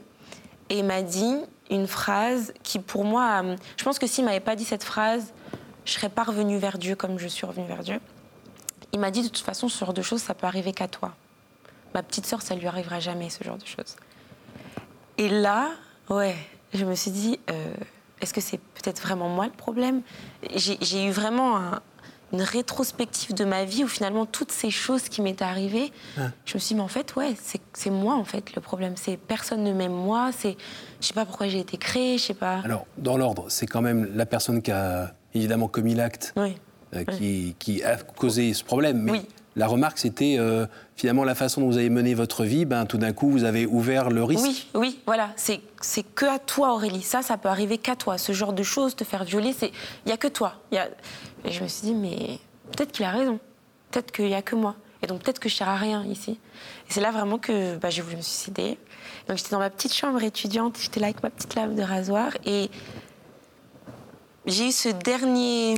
Et 0.70 0.78
il 0.78 0.84
m'a 0.84 1.02
dit 1.02 1.36
une 1.70 1.86
phrase 1.86 2.52
qui, 2.62 2.78
pour 2.78 3.04
moi, 3.04 3.42
euh, 3.42 3.56
je 3.76 3.84
pense 3.84 3.98
que 3.98 4.06
s'il 4.06 4.24
m'avait 4.24 4.40
pas 4.40 4.56
dit 4.56 4.64
cette 4.64 4.84
phrase, 4.84 5.32
je 5.84 5.92
serais 5.92 6.08
pas 6.08 6.24
revenue 6.24 6.58
vers 6.58 6.78
Dieu 6.78 6.94
comme 6.94 7.18
je 7.18 7.28
suis 7.28 7.46
revenue 7.46 7.66
vers 7.66 7.82
Dieu. 7.82 8.00
Il 8.92 9.00
m'a 9.00 9.10
dit 9.10 9.22
de 9.22 9.28
toute 9.28 9.44
façon, 9.44 9.68
ce 9.68 9.78
genre 9.78 9.94
de 9.94 10.02
choses, 10.02 10.22
ça 10.22 10.34
peut 10.34 10.46
arriver 10.46 10.72
qu'à 10.72 10.88
toi. 10.88 11.14
Ma 11.94 12.02
petite 12.02 12.26
sœur, 12.26 12.42
ça 12.42 12.54
lui 12.54 12.66
arrivera 12.66 13.00
jamais, 13.00 13.30
ce 13.30 13.42
genre 13.44 13.56
de 13.56 13.66
choses. 13.66 13.96
Et 15.16 15.28
là, 15.28 15.70
ouais, 16.10 16.36
je 16.74 16.84
me 16.84 16.94
suis 16.94 17.10
dit, 17.10 17.40
euh, 17.50 17.74
est-ce 18.20 18.34
que 18.34 18.40
c'est 18.40 18.58
peut-être 18.58 19.00
vraiment 19.00 19.28
moi 19.28 19.46
le 19.46 19.52
problème? 19.52 20.02
J'ai 20.54 21.04
eu 21.04 21.10
vraiment 21.10 21.56
un, 21.56 21.82
une 22.32 22.42
rétrospective 22.42 23.34
de 23.34 23.44
ma 23.44 23.64
vie 23.64 23.84
où 23.84 23.88
finalement 23.88 24.26
toutes 24.26 24.52
ces 24.52 24.70
choses 24.70 25.08
qui 25.08 25.22
m'étaient 25.22 25.44
arrivées, 25.44 25.92
je 26.44 26.54
me 26.54 26.58
suis 26.58 26.68
dit, 26.68 26.74
mais 26.74 26.82
en 26.82 26.88
fait, 26.88 27.16
ouais, 27.16 27.34
c'est 27.72 27.90
moi 27.90 28.14
en 28.14 28.24
fait 28.24 28.54
le 28.54 28.60
problème. 28.60 28.94
C'est 28.96 29.16
personne 29.16 29.64
ne 29.64 29.72
m'aime 29.72 29.92
moi, 29.92 30.30
c'est 30.36 30.56
je 31.00 31.06
sais 31.06 31.14
pas 31.14 31.24
pourquoi 31.24 31.48
j'ai 31.48 31.60
été 31.60 31.76
créée, 31.76 32.18
je 32.18 32.24
sais 32.24 32.34
pas. 32.34 32.60
Alors, 32.64 32.86
dans 32.98 33.16
l'ordre, 33.16 33.46
c'est 33.48 33.66
quand 33.66 33.82
même 33.82 34.10
la 34.14 34.26
personne 34.26 34.62
qui 34.62 34.70
a 34.72 35.14
évidemment 35.34 35.68
commis 35.68 35.94
l'acte 35.94 36.34
euh, 36.36 37.04
qui, 37.04 37.54
qui, 37.58 37.82
a 37.82 37.96
causé 37.96 38.52
ce 38.54 38.64
problème. 38.64 39.02
Mais 39.02 39.12
oui. 39.12 39.26
La 39.58 39.66
remarque, 39.66 39.98
c'était 39.98 40.36
euh, 40.38 40.66
finalement 40.94 41.24
la 41.24 41.34
façon 41.34 41.60
dont 41.60 41.66
vous 41.66 41.78
avez 41.78 41.90
mené 41.90 42.14
votre 42.14 42.44
vie. 42.44 42.64
Ben, 42.64 42.86
tout 42.86 42.96
d'un 42.96 43.12
coup, 43.12 43.28
vous 43.28 43.42
avez 43.42 43.66
ouvert 43.66 44.08
le 44.08 44.22
risque. 44.22 44.44
Oui, 44.44 44.68
oui, 44.74 45.00
voilà. 45.04 45.30
C'est 45.36 45.60
que 46.14 46.26
à 46.26 46.38
toi, 46.38 46.72
Aurélie. 46.72 47.02
Ça, 47.02 47.22
ça 47.22 47.36
peut 47.36 47.48
arriver 47.48 47.76
qu'à 47.76 47.96
toi. 47.96 48.18
Ce 48.18 48.30
genre 48.30 48.52
de 48.52 48.62
choses, 48.62 48.94
te 48.94 49.02
faire 49.02 49.24
violer, 49.24 49.52
il 49.60 49.70
n'y 50.06 50.12
a 50.12 50.16
que 50.16 50.28
toi. 50.28 50.54
Et 50.70 51.50
je 51.50 51.60
me 51.60 51.66
suis 51.66 51.88
dit, 51.88 51.94
mais 51.94 52.38
peut-être 52.70 52.92
qu'il 52.92 53.04
a 53.04 53.10
raison. 53.10 53.40
Peut-être 53.90 54.12
qu'il 54.12 54.26
n'y 54.26 54.34
a 54.34 54.42
que 54.42 54.54
moi. 54.54 54.76
Et 55.02 55.08
donc 55.08 55.22
peut-être 55.22 55.40
que 55.40 55.48
je 55.48 55.60
ne 55.60 55.68
à 55.68 55.74
rien 55.74 56.04
ici. 56.04 56.38
Et 56.88 56.92
c'est 56.92 57.00
là 57.00 57.10
vraiment 57.10 57.38
que 57.38 57.76
bah, 57.78 57.90
j'ai 57.90 58.02
voulu 58.02 58.16
me 58.16 58.22
suicider. 58.22 58.78
Donc 59.26 59.38
j'étais 59.38 59.50
dans 59.50 59.58
ma 59.58 59.70
petite 59.70 59.92
chambre 59.92 60.22
étudiante, 60.22 60.78
j'étais 60.80 61.00
là 61.00 61.06
avec 61.06 61.20
ma 61.22 61.30
petite 61.30 61.56
lame 61.56 61.74
de 61.74 61.82
rasoir. 61.82 62.30
Et 62.46 62.70
j'ai 64.46 64.68
eu 64.68 64.72
ce 64.72 64.88
dernier... 64.88 65.74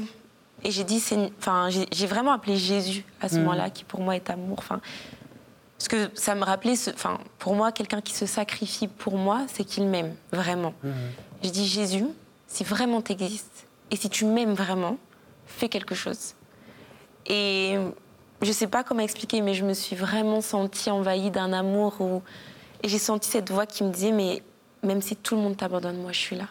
Et 0.62 0.70
j'ai 0.70 0.84
dit, 0.84 1.02
enfin, 1.38 1.68
j'ai 1.70 2.06
vraiment 2.06 2.32
appelé 2.32 2.56
Jésus 2.56 3.04
à 3.20 3.28
ce 3.28 3.36
mmh. 3.36 3.38
moment-là, 3.38 3.70
qui 3.70 3.84
pour 3.84 4.00
moi 4.00 4.16
est 4.16 4.28
amour. 4.30 4.58
Enfin, 4.58 4.80
parce 5.78 5.88
que 5.88 6.10
ça 6.14 6.34
me 6.34 6.44
rappelait, 6.44 6.74
enfin, 6.92 7.18
pour 7.38 7.54
moi, 7.54 7.72
quelqu'un 7.72 8.00
qui 8.00 8.12
se 8.12 8.26
sacrifie 8.26 8.88
pour 8.88 9.16
moi, 9.16 9.46
c'est 9.48 9.64
qu'il 9.64 9.86
m'aime 9.86 10.14
vraiment. 10.32 10.74
Mmh. 10.82 10.90
J'ai 11.42 11.50
dit, 11.50 11.66
Jésus, 11.66 12.06
si 12.46 12.64
vraiment 12.64 13.00
tu 13.00 13.12
existes, 13.12 13.66
et 13.90 13.96
si 13.96 14.10
tu 14.10 14.24
m'aimes 14.24 14.54
vraiment, 14.54 14.98
fais 15.46 15.68
quelque 15.68 15.94
chose. 15.94 16.34
Et 17.26 17.76
je 18.42 18.48
ne 18.48 18.52
sais 18.52 18.66
pas 18.66 18.84
comment 18.84 19.00
expliquer, 19.00 19.40
mais 19.40 19.54
je 19.54 19.64
me 19.64 19.74
suis 19.74 19.96
vraiment 19.96 20.40
sentie 20.40 20.90
envahie 20.90 21.30
d'un 21.30 21.52
amour 21.52 22.00
où... 22.00 22.22
et 22.82 22.88
j'ai 22.88 22.98
senti 22.98 23.28
cette 23.28 23.50
voix 23.50 23.66
qui 23.66 23.84
me 23.84 23.90
disait 23.90 24.12
mais 24.12 24.42
même 24.82 25.02
si 25.02 25.16
tout 25.16 25.36
le 25.36 25.42
monde 25.42 25.56
t'abandonne, 25.56 26.00
moi 26.00 26.12
je 26.12 26.18
suis 26.18 26.36
là. 26.36 26.48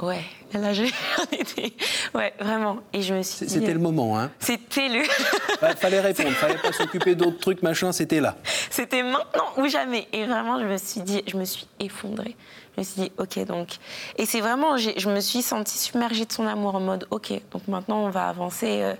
Ouais, 0.00 0.24
là 0.54 0.72
j'ai 0.72 0.90
été. 1.32 1.76
Ouais, 2.14 2.32
vraiment. 2.40 2.78
Et 2.92 3.02
je 3.02 3.14
me 3.14 3.22
suis 3.22 3.48
C'était 3.48 3.74
le 3.74 3.78
moment, 3.78 4.18
hein 4.18 4.30
C'était 4.38 4.88
le. 4.88 5.02
Il 5.02 5.76
fallait 5.76 6.00
répondre, 6.00 6.30
fallait 6.30 6.58
pas 6.58 6.72
s'occuper 6.72 7.14
d'autres 7.14 7.38
trucs, 7.38 7.62
machin, 7.62 7.92
c'était 7.92 8.20
là. 8.20 8.36
C'était 8.70 9.02
maintenant 9.02 9.44
ou 9.58 9.66
jamais. 9.68 10.08
Et 10.12 10.24
vraiment, 10.24 10.58
je 10.58 10.64
me 10.64 10.76
suis 10.78 11.02
dit, 11.02 11.22
je 11.26 11.36
me 11.36 11.44
suis 11.44 11.66
effondrée. 11.78 12.36
Je 12.74 12.80
me 12.80 12.84
suis 12.84 13.02
dit, 13.02 13.12
ok, 13.18 13.44
donc. 13.44 13.68
Et 14.16 14.24
c'est 14.24 14.40
vraiment, 14.40 14.76
je 14.76 15.08
me 15.08 15.20
suis 15.20 15.42
sentie 15.42 15.78
submergée 15.78 16.24
de 16.24 16.32
son 16.32 16.46
amour 16.46 16.74
en 16.74 16.80
mode, 16.80 17.06
ok, 17.10 17.32
donc 17.50 17.68
maintenant 17.68 18.04
on 18.04 18.10
va 18.10 18.28
avancer. 18.28 18.80
Euh. 18.82 18.94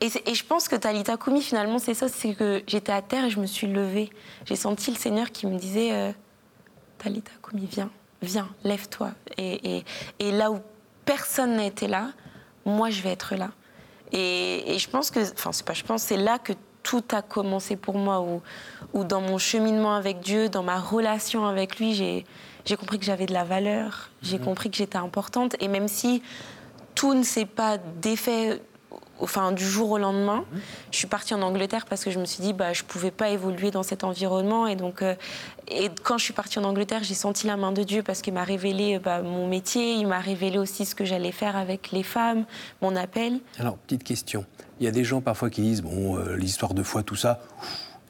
Et, 0.00 0.08
et, 0.26 0.34
je 0.34 0.44
pense 0.44 0.68
que 0.68 0.76
Talita 0.76 1.16
Kumi, 1.16 1.42
finalement, 1.42 1.78
c'est 1.78 1.94
ça, 1.94 2.08
c'est 2.08 2.34
que 2.34 2.62
j'étais 2.68 2.92
à 2.92 3.02
terre 3.02 3.24
et 3.24 3.30
je 3.30 3.40
me 3.40 3.46
suis 3.46 3.66
levée. 3.66 4.10
J'ai 4.46 4.54
senti 4.54 4.92
le 4.92 4.96
Seigneur 4.96 5.32
qui 5.32 5.46
me 5.46 5.58
disait, 5.58 5.92
euh, 5.92 6.12
Talita 6.98 7.32
Kumi, 7.42 7.68
viens, 7.70 7.90
viens, 8.22 8.48
lève-toi. 8.64 9.10
Et, 9.36 9.84
et, 10.18 10.32
là 10.32 10.50
où 10.50 10.60
personne 11.04 11.56
n'a 11.56 11.66
été 11.66 11.86
là, 11.86 12.10
moi 12.64 12.90
je 12.90 13.02
vais 13.02 13.10
être 13.10 13.34
là. 13.36 13.50
Et, 14.12 14.76
je 14.78 14.88
pense 14.88 15.10
que, 15.10 15.20
enfin, 15.32 15.52
c'est 15.52 15.64
pas 15.64 15.74
je 15.74 15.84
pense, 15.84 16.02
c'est 16.02 16.16
là 16.16 16.38
que 16.38 16.52
tout 16.82 17.04
a 17.12 17.22
commencé 17.22 17.76
pour 17.76 17.98
moi, 17.98 18.24
où, 18.94 19.04
dans 19.04 19.20
mon 19.20 19.38
cheminement 19.38 19.94
avec 19.94 20.20
Dieu, 20.20 20.48
dans 20.48 20.62
ma 20.62 20.78
relation 20.78 21.46
avec 21.46 21.78
lui, 21.78 21.94
j'ai 21.94 22.76
compris 22.76 22.98
que 22.98 23.04
j'avais 23.04 23.26
de 23.26 23.34
la 23.34 23.44
valeur, 23.44 24.10
j'ai 24.22 24.38
mhm. 24.38 24.44
compris 24.44 24.70
que 24.70 24.76
j'étais 24.76 24.96
importante. 24.96 25.54
Et 25.60 25.68
même 25.68 25.88
si 25.88 26.22
tout 26.94 27.14
ne 27.14 27.22
s'est 27.22 27.46
pas 27.46 27.78
défait 27.78 28.62
enfin, 29.20 29.52
du 29.52 29.64
jour 29.64 29.90
au 29.90 29.98
lendemain, 29.98 30.44
je 30.90 30.98
suis 30.98 31.06
partie 31.06 31.34
en 31.34 31.42
Angleterre 31.42 31.86
parce 31.86 32.04
que 32.04 32.10
je 32.10 32.18
me 32.18 32.24
suis 32.24 32.42
dit 32.42 32.52
bah 32.52 32.72
je 32.72 32.82
pouvais 32.82 33.10
pas 33.10 33.30
évoluer 33.30 33.70
dans 33.70 33.82
cet 33.82 34.04
environnement. 34.04 34.66
Et 34.66 34.76
donc 34.76 35.02
euh, 35.02 35.14
et 35.68 35.90
quand 36.02 36.18
je 36.18 36.24
suis 36.24 36.32
partie 36.32 36.58
en 36.58 36.64
Angleterre 36.64 37.02
j'ai 37.02 37.14
senti 37.14 37.46
la 37.46 37.56
main 37.56 37.72
de 37.72 37.82
Dieu 37.82 38.02
parce 38.02 38.22
qu'il 38.22 38.34
m'a 38.34 38.44
révélé 38.44 38.98
bah, 38.98 39.22
mon 39.22 39.46
métier, 39.46 39.94
il 39.94 40.06
m'a 40.06 40.20
révélé 40.20 40.58
aussi 40.58 40.84
ce 40.84 40.94
que 40.94 41.04
j'allais 41.04 41.32
faire 41.32 41.56
avec 41.56 41.90
les 41.90 42.02
femmes, 42.02 42.44
mon 42.80 42.96
appel. 42.96 43.40
Alors 43.58 43.76
petite 43.76 44.04
question, 44.04 44.44
il 44.80 44.84
y 44.84 44.88
a 44.88 44.92
des 44.92 45.04
gens 45.04 45.20
parfois 45.20 45.50
qui 45.50 45.62
disent 45.62 45.82
bon, 45.82 46.16
euh, 46.16 46.36
l'histoire 46.36 46.74
de 46.74 46.82
foi, 46.82 47.02
tout 47.02 47.16
ça, 47.16 47.40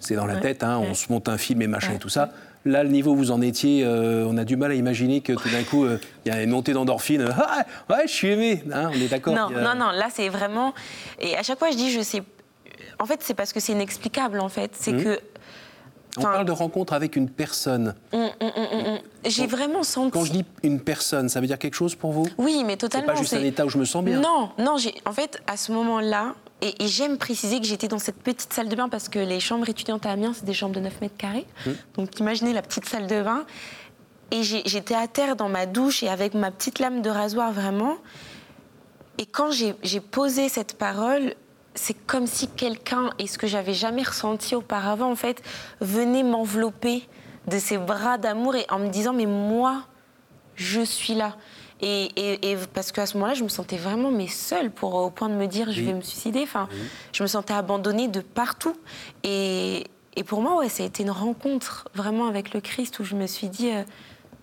c'est 0.01 0.14
dans 0.14 0.27
la 0.27 0.37
tête, 0.37 0.62
hein, 0.62 0.79
on 0.79 0.94
se 0.94 1.11
monte 1.11 1.29
un 1.29 1.38
film 1.38 1.62
et 1.62 1.66
machin 1.66 1.94
et 1.94 1.99
tout 1.99 2.09
ça. 2.09 2.31
Là, 2.69 2.83
le 2.83 2.91
niveau 2.91 3.13
où 3.13 3.17
vous 3.17 3.31
en 3.31 3.41
étiez, 3.41 3.83
euh, 3.83 4.27
on 4.29 4.37
a 4.37 4.45
du 4.45 4.57
mal 4.57 4.71
à 4.71 4.75
imaginer 4.75 5.23
que 5.23 5.33
tout 5.33 5.49
d'un 5.49 5.63
coup, 5.63 5.87
euh, 5.87 5.99
il 6.27 6.33
y 6.33 6.37
a 6.37 6.43
une 6.43 6.51
montée 6.51 6.75
d'endorphine. 6.75 7.27
Ah, 7.39 7.65
ouais, 7.89 8.07
je 8.07 8.13
suis 8.13 8.29
aimé. 8.29 8.63
Hein, 8.71 8.91
on 8.93 9.01
est 9.01 9.09
d'accord 9.09 9.35
Non, 9.35 9.49
non, 9.49 9.75
non. 9.75 9.91
Là, 9.91 10.09
c'est 10.13 10.29
vraiment. 10.29 10.75
Et 11.19 11.35
à 11.35 11.43
chaque 11.43 11.59
fois, 11.59 11.71
je 11.71 11.77
dis, 11.77 11.91
je 11.91 12.03
sais. 12.03 12.23
En 12.99 13.07
fait, 13.07 13.21
c'est 13.23 13.33
parce 13.33 13.55
que 13.55 13.61
c'est 13.61 13.73
inexplicable, 13.73 14.39
en 14.41 14.51
fait. 14.51 14.73
C'est 14.75 14.93
mmh. 14.93 15.05
que. 15.05 15.21
On 16.19 16.23
parle 16.23 16.47
de 16.47 16.53
rencontre 16.53 16.93
avec 16.93 17.17
une 17.17 17.29
personne. 17.29 17.95
Mmh, 18.13 18.19
mmh, 18.19 18.99
J'ai 19.27 19.47
vraiment 19.47 19.83
senti. 19.83 20.11
Quand 20.11 20.25
je 20.25 20.33
dis 20.33 20.45
une 20.63 20.81
personne, 20.81 21.29
ça 21.29 21.41
veut 21.41 21.47
dire 21.47 21.59
quelque 21.59 21.75
chose 21.75 21.95
pour 21.95 22.13
vous? 22.13 22.27
Oui, 22.39 22.63
mais 22.65 22.77
totalement. 22.77 23.09
C'est 23.09 23.15
pas 23.15 23.19
juste 23.21 23.35
un 23.35 23.45
état 23.45 23.65
où 23.65 23.69
je 23.69 23.79
me 23.79 23.85
sens 23.85 24.05
bien? 24.05 24.21
Non, 24.21 24.51
non. 24.59 24.77
En 25.05 25.13
fait, 25.13 25.41
à 25.47 25.57
ce 25.57 25.73
moment-là, 25.73 26.35
et, 26.61 26.75
j'aime 26.81 27.19
préciser 27.19 27.61
que 27.61 27.67
j'étais 27.67 27.89
dans 27.89 27.99
cette 27.99 28.21
petite 28.21 28.53
salle 28.53 28.69
de 28.69 28.77
bain 28.77 28.89
parce 28.89 29.09
que 29.09 29.19
les 29.19 29.41
chambres 29.41 29.69
étudiantes 29.69 30.07
à 30.07 30.11
Amiens, 30.11 30.33
c'est 30.35 30.45
des 30.45 30.55
chambres 30.55 30.75
de 30.75 30.81
9 30.81 31.01
mètres 31.01 31.17
carrés. 31.17 31.47
Mmh. 31.67 31.71
Donc 31.95 32.19
imaginez 32.19 32.53
la 32.53 32.63
petite 32.63 32.87
salle 32.87 33.07
de 33.07 33.23
bain. 33.23 33.45
Et 34.31 34.43
j'étais 34.43 34.95
à 34.95 35.07
terre 35.09 35.37
dans 35.37 35.49
ma 35.49 35.65
douche 35.65 36.03
et 36.03 36.09
avec 36.09 36.35
ma 36.35 36.51
petite 36.51 36.81
lame 36.81 37.01
de 37.01 37.09
rasoir 37.09 37.51
vraiment. 37.51 37.97
Et 39.17 39.25
quand 39.25 39.51
j'ai 39.51 40.01
posé 40.01 40.49
cette 40.49 40.75
parole, 40.77 41.35
c'est 41.79 41.95
comme 41.95 42.27
si 42.27 42.49
quelqu'un, 42.49 43.11
et 43.19 43.27
ce 43.27 43.38
que 43.38 43.47
j'avais 43.47 43.73
jamais 43.73 44.03
ressenti 44.03 44.55
auparavant 44.55 45.11
en 45.11 45.17
fait, 45.17 45.43
venait 45.81 46.23
m'envelopper 46.23 47.09
de 47.47 47.59
ses 47.59 47.79
bras 47.79 48.19
d'amour 48.19 48.57
et 48.57 48.67
en 48.69 48.79
me 48.79 48.88
disant 48.88 49.12
mais 49.12 49.27
moi, 49.27 49.85
je 50.57 50.81
suis 50.81 51.14
là. 51.14 51.37
Et, 51.81 52.57
parce 52.75 52.91
qu'à 52.91 53.07
ce 53.07 53.14
moment-là, 53.14 53.35
je 53.35 53.45
me 53.45 53.49
sentais 53.49 53.77
vraiment 53.77 54.11
mais 54.11 54.27
seule 54.27 54.71
pour, 54.71 54.95
au 54.95 55.11
point 55.11 55.29
de 55.29 55.35
me 55.35 55.47
dire 55.47 55.71
je 55.71 55.81
vais 55.81 55.95
me 55.95 56.03
suicider. 56.03 56.43
Enfin, 56.43 56.69
je 57.12 57.23
me 57.23 57.29
sentais 57.29 57.55
abandonnée 57.55 58.09
de 58.09 58.21
partout. 58.21 58.77
Et, 59.23 59.85
et 60.17 60.25
pour 60.25 60.43
moi, 60.43 60.57
ouais, 60.57 60.69
ça 60.69 60.83
a 60.83 60.87
été 60.87 61.05
une 61.05 61.12
rencontre 61.12 61.88
vraiment 61.95 62.27
avec 62.27 62.53
le 62.53 62.61
Christ 62.61 62.99
où 62.99 63.05
je 63.05 63.14
me 63.14 63.29
suis 63.29 63.49
dit, 63.49 63.71
euh, 63.71 63.85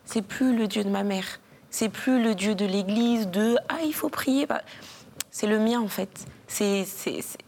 c'est 0.05 0.21
plus 0.21 0.55
le 0.55 0.67
Dieu 0.67 0.85
de 0.85 0.89
ma 0.89 1.03
mère, 1.03 1.25
c'est 1.69 1.89
plus 1.89 2.23
le 2.23 2.33
Dieu 2.33 2.55
de 2.55 2.65
l'Église, 2.65 3.27
de 3.27 3.57
ah 3.67 3.79
il 3.85 3.93
faut 3.93 4.07
prier. 4.07 4.45
Bah, 4.45 4.61
c'est 5.31 5.47
le 5.47 5.59
mien 5.59 5.81
en 5.81 5.89
fait. 5.89 6.25
C'est, 6.57 6.85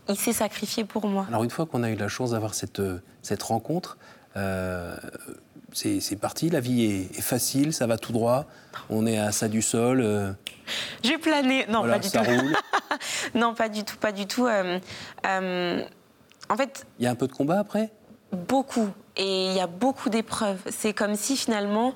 il 0.10 0.18
s'est 0.18 0.34
sacrifié 0.34 0.84
pour 0.84 1.08
moi. 1.08 1.26
Alors 1.30 1.46
une 1.46 1.50
fois 1.50 1.66
qu'on 1.66 1.82
a 1.84 1.90
eu 1.90 1.96
la 1.96 2.10
chance 2.10 2.32
d'avoir 2.32 2.54
cette, 2.54 2.82
cette 3.22 3.42
rencontre, 3.42 3.98
euh, 4.36 4.96
c'est 5.72 6.20
parti, 6.20 6.50
la 6.50 6.60
vie 6.60 6.84
est, 6.84 7.22
facile, 7.22 7.72
ça 7.72 7.88
va 7.88 7.98
tout 7.98 8.12
droit, 8.12 8.46
on 8.90 9.06
est 9.06 9.18
à 9.18 9.32
ça 9.32 9.48
du 9.48 9.62
sol. 9.62 10.02
Euh, 10.02 10.32
J'ai 11.04 11.18
plané, 11.18 11.66
non 11.70 11.84
pas 11.84 12.00
du 12.00 12.10
ça 12.10 12.22
tout. 12.22 12.32
Roule. 12.32 12.56
non 13.36 13.54
pas 13.54 13.70
du 13.70 13.84
tout, 13.86 13.96
pas 13.96 14.12
du 14.12 14.26
tout. 14.26 14.48
Euh, 14.48 14.80
en 16.50 16.58
fait. 16.58 16.86
Il 17.00 17.06
y 17.06 17.08
a 17.08 17.12
un 17.12 17.16
peu 17.16 17.28
de 17.28 17.34
combat 17.34 17.60
après? 17.60 17.92
Beaucoup, 18.34 18.90
et 19.16 19.52
il 19.52 19.54
y 19.56 19.62
a 19.62 19.68
beaucoup 19.68 20.10
d'épreuves. 20.10 20.60
C'est 20.70 20.94
comme 20.94 21.16
si 21.16 21.38
finalement 21.38 21.94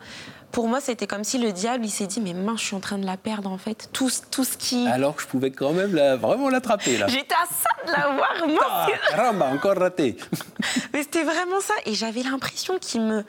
pour 0.51 0.67
moi, 0.67 0.81
c'était 0.81 1.07
comme 1.07 1.23
si 1.23 1.37
le 1.37 1.51
diable, 1.51 1.85
il 1.85 1.89
s'est 1.89 2.07
dit, 2.07 2.19
mais 2.19 2.33
mince, 2.33 2.61
je 2.61 2.65
suis 2.67 2.75
en 2.75 2.79
train 2.79 2.97
de 2.97 3.05
la 3.05 3.17
perdre, 3.17 3.49
en 3.49 3.57
fait. 3.57 3.89
Tout, 3.93 4.09
tout 4.29 4.43
ce 4.43 4.57
qui... 4.57 4.87
Alors 4.87 5.15
que 5.15 5.21
je 5.21 5.27
pouvais 5.27 5.51
quand 5.51 5.71
même 5.71 5.91
vraiment 6.17 6.49
l'attraper, 6.49 6.97
là. 6.97 7.07
J'étais 7.07 7.35
à 7.35 7.45
ça 7.45 7.69
de 7.85 7.91
l'avoir, 7.91 8.47
moi. 8.47 8.65
Ah, 8.69 8.87
caramba, 9.09 9.47
encore 9.53 9.77
raté. 9.77 10.17
mais 10.93 11.03
c'était 11.03 11.23
vraiment 11.23 11.59
ça. 11.61 11.73
Et 11.85 11.93
j'avais 11.93 12.23
l'impression 12.23 12.77
qu'il 12.79 13.01
me... 13.01 13.23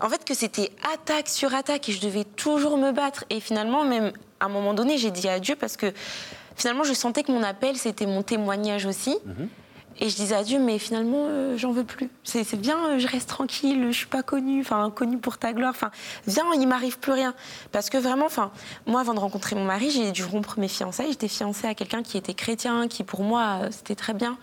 En 0.00 0.08
fait, 0.08 0.24
que 0.24 0.34
c'était 0.34 0.70
attaque 0.92 1.28
sur 1.28 1.54
attaque 1.54 1.88
et 1.88 1.92
je 1.92 2.00
devais 2.00 2.24
toujours 2.24 2.76
me 2.76 2.92
battre. 2.92 3.24
Et 3.30 3.40
finalement, 3.40 3.84
même 3.84 4.12
à 4.40 4.44
un 4.44 4.48
moment 4.48 4.74
donné, 4.74 4.98
j'ai 4.98 5.10
dit 5.10 5.28
adieu 5.28 5.56
parce 5.56 5.76
que 5.76 5.92
finalement, 6.54 6.84
je 6.84 6.92
sentais 6.92 7.22
que 7.22 7.32
mon 7.32 7.42
appel, 7.42 7.76
c'était 7.76 8.06
mon 8.06 8.22
témoignage 8.22 8.84
aussi. 8.84 9.16
Mhm. 9.24 9.48
Et 9.98 10.10
je 10.10 10.16
disais 10.16 10.34
à 10.34 10.42
Dieu, 10.42 10.58
mais 10.58 10.78
finalement, 10.78 11.26
euh, 11.28 11.56
j'en 11.56 11.72
veux 11.72 11.84
plus. 11.84 12.10
C'est 12.22 12.44
bien, 12.56 12.76
euh, 12.86 12.98
je 12.98 13.06
reste 13.06 13.28
tranquille, 13.28 13.86
je 13.90 13.96
suis 13.96 14.06
pas 14.06 14.22
connue, 14.22 14.60
enfin, 14.60 14.90
connue 14.90 15.18
pour 15.18 15.38
ta 15.38 15.52
gloire. 15.52 15.70
Enfin, 15.70 15.90
viens, 16.26 16.44
il 16.54 16.68
m'arrive 16.68 16.98
plus 16.98 17.12
rien. 17.12 17.34
Parce 17.72 17.88
que 17.88 17.96
vraiment, 17.96 18.26
enfin, 18.26 18.50
moi, 18.86 19.00
avant 19.00 19.14
de 19.14 19.20
rencontrer 19.20 19.56
mon 19.56 19.64
mari, 19.64 19.90
j'ai 19.90 20.12
dû 20.12 20.24
rompre 20.24 20.58
mes 20.58 20.68
fiançailles. 20.68 21.10
J'étais 21.10 21.28
fiancée 21.28 21.66
à 21.66 21.74
quelqu'un 21.74 22.02
qui 22.02 22.18
était 22.18 22.34
chrétien, 22.34 22.88
qui 22.88 23.04
pour 23.04 23.22
moi, 23.22 23.60
euh, 23.62 23.68
c'était 23.70 23.94
très 23.94 24.12
bien. 24.12 24.36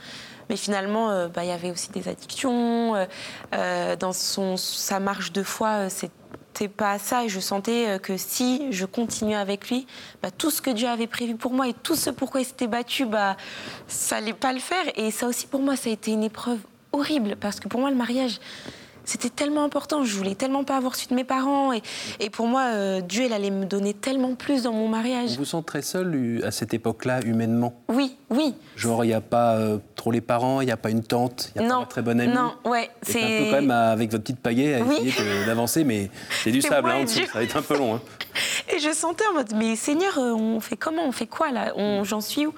Mais 0.49 0.57
finalement, 0.57 1.29
bah, 1.29 1.45
il 1.45 1.47
y 1.47 1.51
avait 1.51 1.71
aussi 1.71 1.89
des 1.91 2.09
addictions. 2.09 2.95
dans 3.53 4.11
son, 4.11 4.57
sa 4.57 4.99
marche 4.99 5.31
de 5.31 5.41
foi, 5.41 5.89
c'était 5.89 6.11
pas 6.67 6.99
ça 6.99 7.23
et 7.23 7.30
je 7.30 7.39
sentais 7.39 7.88
euh, 7.88 7.97
que 7.99 8.17
si 8.17 8.71
je 8.71 8.86
continuais 8.86 9.36
avec 9.36 9.69
lui, 9.69 9.88
bah, 10.21 10.32
tout 10.32 10.52
ce 10.52 10.62
que 10.62 10.69
Dieu 10.69 10.88
avait 10.88 11.08
prévu 11.08 11.36
pour 11.36 11.54
moi 11.54 11.67
et 11.67 11.73
tout 11.73 11.95
ce 11.95 12.10
pourquoi 12.10 12.41
il 12.41 12.45
s'était 12.45 12.67
battu, 12.67 13.06
bah, 13.06 13.38
ça 13.88 14.17
allait 14.17 14.34
pas 14.34 14.54
le 14.54 14.60
faire. 14.60 14.84
Et 14.95 15.12
ça 15.12 15.28
aussi 15.28 15.47
pour 15.47 15.62
moi, 15.62 15.76
ça 15.76 15.89
a 15.89 15.93
été 15.93 16.12
une 16.12 16.23
épreuve 16.23 16.60
horrible 16.91 17.36
parce 17.39 17.60
que 17.60 17.67
pour 17.67 17.80
moi, 17.80 17.89
le 17.89 17.95
mariage, 17.95 18.39
c'était 19.05 19.29
tellement 19.29 19.63
important. 19.63 20.03
Je 20.03 20.15
voulais 20.15 20.35
tellement 20.35 20.63
pas 20.63 20.77
avoir 20.77 20.95
su 20.95 21.07
de 21.07 21.15
mes 21.15 21.23
parents. 21.23 21.73
Et, 21.73 21.81
et 22.19 22.29
pour 22.29 22.47
moi, 22.47 22.61
euh, 22.73 23.01
Dieu, 23.01 23.25
il 23.25 23.33
allait 23.33 23.51
me 23.51 23.65
donner 23.65 23.93
tellement 23.93 24.35
plus 24.35 24.63
dans 24.63 24.73
mon 24.73 24.87
mariage. 24.87 25.31
Vous 25.31 25.37
vous 25.39 25.45
sentez 25.45 25.65
très 25.65 25.81
seule 25.81 26.41
à 26.43 26.51
cette 26.51 26.73
époque-là, 26.73 27.21
humainement 27.25 27.73
Oui, 27.89 28.15
oui. 28.29 28.55
Genre, 28.75 29.03
il 29.03 29.07
n'y 29.07 29.13
a 29.13 29.21
pas 29.21 29.55
euh, 29.55 29.77
trop 29.95 30.11
les 30.11 30.21
parents, 30.21 30.61
il 30.61 30.65
n'y 30.65 30.71
a 30.71 30.77
pas 30.77 30.89
une 30.89 31.03
tante, 31.03 31.51
il 31.55 31.61
n'y 31.61 31.67
a 31.67 31.69
pas 31.69 31.79
une 31.79 31.87
très 31.87 32.01
bonne 32.01 32.21
amie 32.21 32.33
Non, 32.33 32.53
ouais. 32.65 32.89
C'est 33.01 33.21
un 33.21 33.27
peu 33.27 33.45
quand 33.45 33.61
même, 33.61 33.71
avec 33.71 34.11
votre 34.11 34.23
petite 34.23 34.39
pagaie, 34.39 34.75
à 34.75 34.79
essayer 34.79 35.13
d'avancer, 35.45 35.83
mais 35.83 36.09
c'est 36.43 36.51
du 36.51 36.61
sable 36.63 36.89
hein, 36.89 37.01
en 37.01 37.03
dessous, 37.03 37.25
ça 37.25 37.39
va 37.39 37.43
être 37.43 37.57
un 37.57 37.61
peu 37.61 37.77
long. 37.77 37.95
Hein. 37.95 38.01
Et 38.73 38.79
je 38.79 38.91
sentais 38.91 39.25
en 39.29 39.33
mode, 39.33 39.53
mais 39.55 39.75
Seigneur, 39.75 40.17
euh, 40.17 40.33
on 40.33 40.59
fait 40.59 40.77
comment 40.77 41.03
On 41.05 41.11
fait 41.11 41.27
quoi 41.27 41.51
là? 41.51 41.73
J'en 42.03 42.21
suis 42.21 42.47
où? 42.47 42.53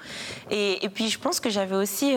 Et, 0.50 0.84
et, 0.84 0.88
puis 0.88 1.08
je 1.08 1.18
pense 1.18 1.40
que 1.40 1.50
j'avais 1.50 1.76
aussi 1.76 2.14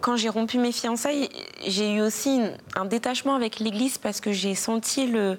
quand 0.00 0.16
j'ai 0.16 0.28
rompu 0.28 0.58
mes 0.58 0.72
fiançailles, 0.72 1.28
j'ai 1.66 1.94
eu 1.94 2.00
aussi 2.00 2.40
un 2.76 2.84
détachement 2.84 3.34
avec 3.34 3.58
l'Église 3.58 3.98
parce 3.98 4.20
que 4.20 4.32
j'ai 4.32 4.54
senti 4.54 5.06
le, 5.06 5.38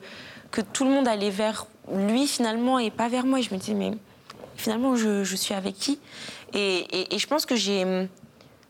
que 0.52 0.62
tout 0.62 0.86
le 0.86 0.90
monde 0.90 1.08
allait 1.08 1.30
vers 1.30 1.68
lui 1.94 2.28
finalement 2.28 2.80
et 2.80 2.90
pas 2.90 3.08
vers 3.08 3.26
moi. 3.26 3.42
Je 3.42 3.54
me 3.54 3.60
disais, 3.60 3.74
mais 3.74 3.92
finalement, 4.56 4.96
je, 4.96 5.24
suis 5.36 5.54
avec 5.54 5.76
qui? 5.76 6.00
Et, 6.54 7.08
je 7.16 7.28
pense 7.28 7.46
que 7.46 7.56
j'ai 7.56 7.84
hum, 7.84 8.08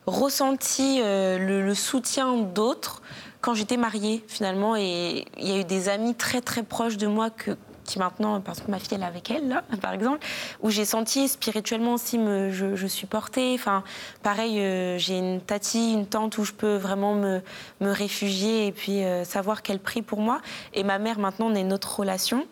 ressenti 0.05 0.99
euh, 1.01 1.37
le, 1.37 1.65
le, 1.65 1.75
soutien 1.75 2.35
d'autres 2.37 3.01
quand 3.41 3.53
j'étais 3.53 3.77
mariée 3.77 4.23
finalement. 4.27 4.75
Et 4.75 5.25
il 5.37 5.47
y 5.47 5.51
a 5.51 5.59
eu 5.59 5.63
des 5.63 5.87
amis 5.89 6.15
très 6.15 6.41
très 6.41 6.63
proches 6.63 6.97
de 6.97 7.07
moi 7.07 7.29
que, 7.29 7.51
qui 7.85 7.99
maintenant, 7.99 8.41
parce 8.41 8.59
que 8.61 8.69
ma 8.69 8.79
fille 8.79 8.97
est 8.97 9.03
avec 9.03 9.31
elle, 9.31 9.47
là, 9.47 9.63
par 9.81 9.93
exemple, 9.93 10.19
où 10.61 10.69
j'ai 10.69 10.85
senti 10.85 11.27
spirituellement 11.27 11.93
aussi 11.93 12.17
me, 12.17 12.51
je, 12.51 12.87
suis 12.87 13.07
portée. 13.07 13.53
Enfin, 13.55 13.83
pareil, 14.23 14.59
euh, 14.59 14.97
j'ai 14.97 15.17
une 15.17 15.41
tati, 15.41 15.93
une 15.93 16.05
tante 16.05 16.37
où 16.37 16.43
je 16.43 16.53
peux 16.53 16.75
vraiment 16.75 17.15
me, 17.15 17.41
me 17.81 17.91
réfugier 17.91 18.67
et 18.67 18.71
puis 18.71 19.03
euh, 19.03 19.23
savoir 19.23 19.61
qu'elle 19.61 19.79
prie 19.79 20.01
pour 20.01 20.19
moi. 20.19 20.41
Et 20.73 20.83
ma 20.83 20.99
mère, 20.99 21.19
maintenant, 21.19 21.47
on 21.47 21.55
une 21.55 21.73
autre 21.73 21.99
relation. 21.99 22.45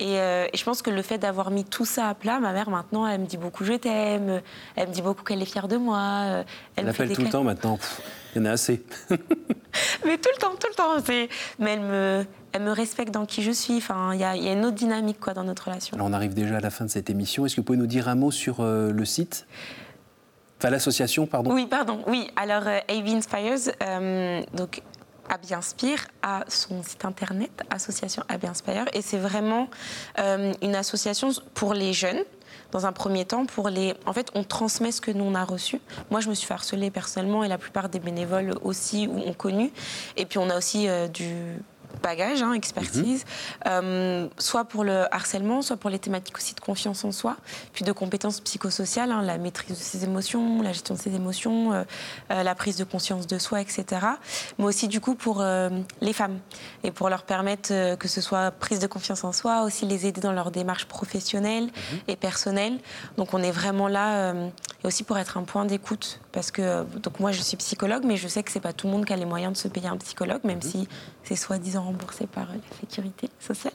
Euh, 0.00 0.46
et, 0.52 0.56
je 0.56 0.64
pense 0.64 0.82
que 0.82 0.90
le 0.90 1.02
fait 1.02 1.18
d'avoir 1.18 1.50
mis 1.50 1.64
tout 1.64 1.84
ça 1.84 2.08
à 2.08 2.14
plat, 2.14 2.40
ma 2.40 2.52
mère 2.52 2.70
maintenant, 2.70 3.06
elle 3.06 3.20
me 3.20 3.26
dit 3.26 3.36
beaucoup 3.36 3.64
je 3.64 3.74
t'aime, 3.74 4.42
elle 4.74 4.88
me 4.88 4.92
dit 4.92 5.02
beaucoup 5.02 5.22
qu'elle 5.22 5.42
est 5.42 5.46
fière 5.46 5.68
de 5.68 5.76
moi. 5.76 6.44
Elle, 6.76 6.88
appelle 6.88 7.12
tout 7.12 7.22
le 7.22 7.30
temps 7.30 7.44
maintenant, 7.44 7.78
il 8.34 8.38
y 8.38 8.42
en 8.42 8.44
a 8.46 8.52
assez. 8.52 8.84
mais 10.04 10.18
tout 10.18 10.30
le 10.34 10.40
temps, 10.40 10.54
tout 10.58 10.68
le 10.68 10.74
temps. 10.74 11.28
Mais 11.58 11.72
elle 11.72 11.80
me, 11.80 12.26
elle 12.56 12.62
me 12.62 12.72
respecte 12.72 13.12
dans 13.12 13.26
qui 13.26 13.42
je 13.42 13.50
suis. 13.50 13.76
Enfin, 13.76 14.14
il 14.14 14.20
y, 14.20 14.24
a 14.24 14.34
une 14.34 14.64
autre 14.64 14.76
dynamique 14.76 15.20
quoi, 15.20 15.34
dans 15.34 15.44
notre 15.44 15.66
relation. 15.66 15.94
Alors, 15.94 16.06
on 16.06 16.12
arrive 16.12 16.32
déjà 16.32 16.56
à 16.56 16.60
la 16.60 16.70
fin 16.70 16.86
de 16.86 16.90
cette 16.90 17.10
émission. 17.10 17.44
Est-ce 17.44 17.54
que 17.54 17.60
vous 17.60 17.66
pouvez 17.66 17.78
nous 17.78 17.86
dire 17.86 18.08
un 18.08 18.14
mot 18.14 18.30
sur 18.30 18.60
euh, 18.60 18.92
le 18.92 19.04
site? 19.04 19.46
Enfin, 20.58 20.70
l'association, 20.70 21.26
pardon. 21.26 21.52
Oui, 21.52 21.66
pardon. 21.66 22.02
Oui, 22.06 22.30
alors 22.34 22.62
euh, 22.66 22.78
AV 22.88 23.08
Inspires, 23.08 23.74
euh, 23.82 24.42
donc 24.54 24.80
Abby 25.28 25.54
Inspire 25.54 26.06
a 26.22 26.44
son 26.48 26.82
site 26.82 27.04
internet, 27.04 27.50
association 27.70 28.22
Abby 28.28 28.46
Inspire, 28.46 28.84
et 28.92 29.02
c'est 29.02 29.18
vraiment 29.18 29.68
une 30.62 30.74
association 30.74 31.30
pour 31.54 31.74
les 31.74 31.92
jeunes 31.92 32.22
dans 32.72 32.86
un 32.86 32.92
premier 32.92 33.24
temps 33.24 33.46
pour 33.46 33.68
les. 33.68 33.94
En 34.06 34.12
fait, 34.12 34.30
on 34.34 34.42
transmet 34.42 34.90
ce 34.90 35.00
que 35.00 35.10
nous 35.10 35.24
on 35.24 35.34
a 35.34 35.44
reçu. 35.44 35.80
Moi, 36.10 36.20
je 36.20 36.28
me 36.28 36.34
suis 36.34 36.46
fait 36.46 36.54
harceler 36.54 36.90
personnellement 36.90 37.44
et 37.44 37.48
la 37.48 37.58
plupart 37.58 37.88
des 37.88 38.00
bénévoles 38.00 38.54
aussi 38.62 39.08
ont 39.08 39.32
connu. 39.34 39.72
Et 40.16 40.26
puis, 40.26 40.38
on 40.38 40.50
a 40.50 40.56
aussi 40.56 40.88
du 41.12 41.32
bagage, 42.02 42.42
hein, 42.42 42.52
expertise, 42.52 43.24
euh, 43.66 44.28
soit 44.38 44.64
pour 44.64 44.84
le 44.84 45.12
harcèlement, 45.14 45.62
soit 45.62 45.76
pour 45.76 45.90
les 45.90 45.98
thématiques 45.98 46.36
aussi 46.36 46.54
de 46.54 46.60
confiance 46.60 47.04
en 47.04 47.12
soi, 47.12 47.36
puis 47.72 47.84
de 47.84 47.92
compétences 47.92 48.40
psychosociales, 48.40 49.12
hein, 49.12 49.22
la 49.22 49.38
maîtrise 49.38 49.78
de 49.78 49.82
ses 49.82 50.04
émotions, 50.04 50.62
la 50.62 50.72
gestion 50.72 50.94
de 50.94 51.00
ses 51.00 51.14
émotions, 51.14 51.72
euh, 51.72 51.84
euh, 52.30 52.42
la 52.42 52.54
prise 52.54 52.76
de 52.76 52.84
conscience 52.84 53.26
de 53.26 53.38
soi, 53.38 53.60
etc. 53.60 53.84
Mais 54.58 54.64
aussi 54.64 54.88
du 54.88 55.00
coup 55.00 55.14
pour 55.14 55.44
les 56.00 56.12
femmes 56.12 56.38
et 56.82 56.90
pour 56.90 57.08
leur 57.08 57.22
permettre 57.22 57.96
que 57.96 58.08
ce 58.08 58.20
soit 58.20 58.50
prise 58.50 58.78
de 58.78 58.86
confiance 58.86 59.24
en 59.24 59.32
soi, 59.32 59.62
aussi 59.62 59.86
les 59.86 60.06
aider 60.06 60.20
dans 60.20 60.32
leur 60.32 60.50
démarche 60.50 60.86
professionnelle 60.86 61.64
mhm. 61.64 61.98
et 62.08 62.16
personnelle. 62.16 62.78
Donc 63.16 63.34
on 63.34 63.42
est 63.42 63.50
vraiment 63.50 63.88
là 63.88 64.32
et 64.32 64.86
aussi 64.86 65.04
pour 65.04 65.18
être 65.18 65.36
un 65.36 65.44
point 65.44 65.64
d'écoute 65.64 66.20
parce 66.36 66.50
que 66.50 66.84
donc 66.98 67.18
moi 67.18 67.32
je 67.32 67.40
suis 67.40 67.56
psychologue, 67.56 68.04
mais 68.04 68.18
je 68.18 68.28
sais 68.28 68.42
que 68.42 68.52
c'est 68.52 68.60
pas 68.60 68.74
tout 68.74 68.88
le 68.88 68.92
monde 68.92 69.06
qui 69.06 69.12
a 69.14 69.16
les 69.16 69.24
moyens 69.24 69.54
de 69.54 69.56
se 69.56 69.68
payer 69.68 69.88
un 69.88 69.96
psychologue, 69.96 70.40
même 70.44 70.58
mhm. 70.58 70.70
si 70.70 70.88
c'est 71.24 71.34
soi-disant 71.34 71.84
remboursé 71.84 72.26
par 72.26 72.48
la 72.48 72.78
sécurité 72.78 73.30
sociale. 73.40 73.72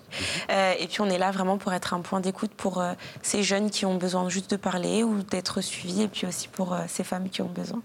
Euh, 0.51 0.73
et 0.79 0.85
puis 0.85 1.01
on 1.01 1.09
est 1.09 1.17
là 1.17 1.31
vraiment 1.31 1.57
pour 1.57 1.73
être 1.73 1.95
un 1.95 2.01
point 2.01 2.21
d'écoute 2.21 2.51
pour 2.55 2.79
euh, 2.79 2.93
ces 3.23 3.41
jeunes 3.41 3.71
qui 3.71 3.87
ont 3.87 3.95
besoin 3.95 4.29
juste 4.29 4.51
de 4.51 4.57
parler 4.57 5.01
ou 5.01 5.23
d'être 5.23 5.61
suivis, 5.61 6.03
et 6.03 6.07
puis 6.07 6.27
aussi 6.27 6.49
pour 6.49 6.73
euh, 6.73 6.81
ces 6.87 7.03
femmes 7.03 7.29
qui 7.29 7.41
ont 7.41 7.49
besoin. 7.49 7.81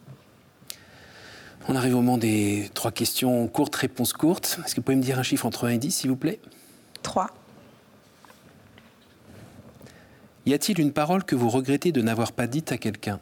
On 1.68 1.74
arrive 1.74 1.94
au 1.94 2.02
moment 2.02 2.18
des 2.18 2.70
trois 2.74 2.92
questions 2.92 3.48
courtes, 3.48 3.76
réponses 3.76 4.12
courtes. 4.12 4.60
Est-ce 4.62 4.74
que 4.74 4.80
vous 4.80 4.84
pouvez 4.84 4.96
me 4.96 5.02
dire 5.02 5.18
un 5.18 5.22
chiffre 5.22 5.46
entre 5.46 5.68
1 5.68 5.70
et 5.70 5.78
10, 5.78 5.90
s'il 5.90 6.10
vous 6.10 6.16
plaît? 6.16 6.38
3. 7.02 7.30
Y 10.44 10.52
a-t-il 10.52 10.78
une 10.80 10.92
parole 10.92 11.24
que 11.24 11.34
vous 11.34 11.48
regrettez 11.48 11.92
de 11.92 12.02
n'avoir 12.02 12.32
pas 12.32 12.46
dite 12.46 12.72
à 12.72 12.76
quelqu'un? 12.76 13.20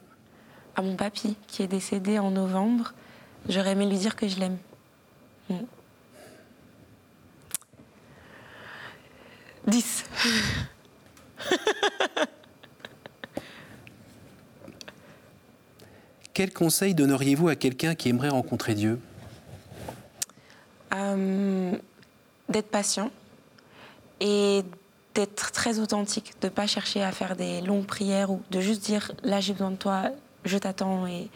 À 0.75 0.81
mon 0.81 0.95
papy, 0.95 1.35
qui 1.47 1.63
est 1.63 1.67
décédé 1.67 2.19
en 2.19 2.31
novembre. 2.31 2.93
J'aurais 3.47 3.71
aimé 3.71 3.85
lui 3.85 3.97
dire 3.97 4.15
que 4.15 4.27
je 4.27 4.39
l'aime. 4.39 4.57
Mm. 5.49 5.55
10. 9.67 10.03
Quel 16.33 16.51
conseil 16.51 16.93
donneriez-vous 16.93 17.47
à 17.47 17.55
quelqu'un 17.55 17.95
qui 17.95 18.09
aimerait 18.09 18.27
rencontrer 18.27 18.75
Dieu? 18.75 18.99
Euh, 20.93 21.71
D'être 22.49 22.69
patient 22.69 23.09
et 24.19 24.63
d'être 25.13 25.51
très 25.51 25.79
authentique, 25.79 26.33
de 26.41 26.47
ne 26.47 26.51
pas 26.51 26.67
chercher 26.67 27.01
à 27.03 27.11
faire 27.13 27.37
des 27.37 27.61
longues 27.61 27.85
prières 27.85 28.31
ou 28.31 28.41
de 28.51 28.59
juste 28.59 28.83
dire 28.83 29.13
là 29.23 29.39
j'ai 29.39 29.53
besoin 29.53 29.71
de 29.71 29.77
toi, 29.77 30.11
je 30.45 30.57
t'attends 30.57 31.07
et, 31.07 31.29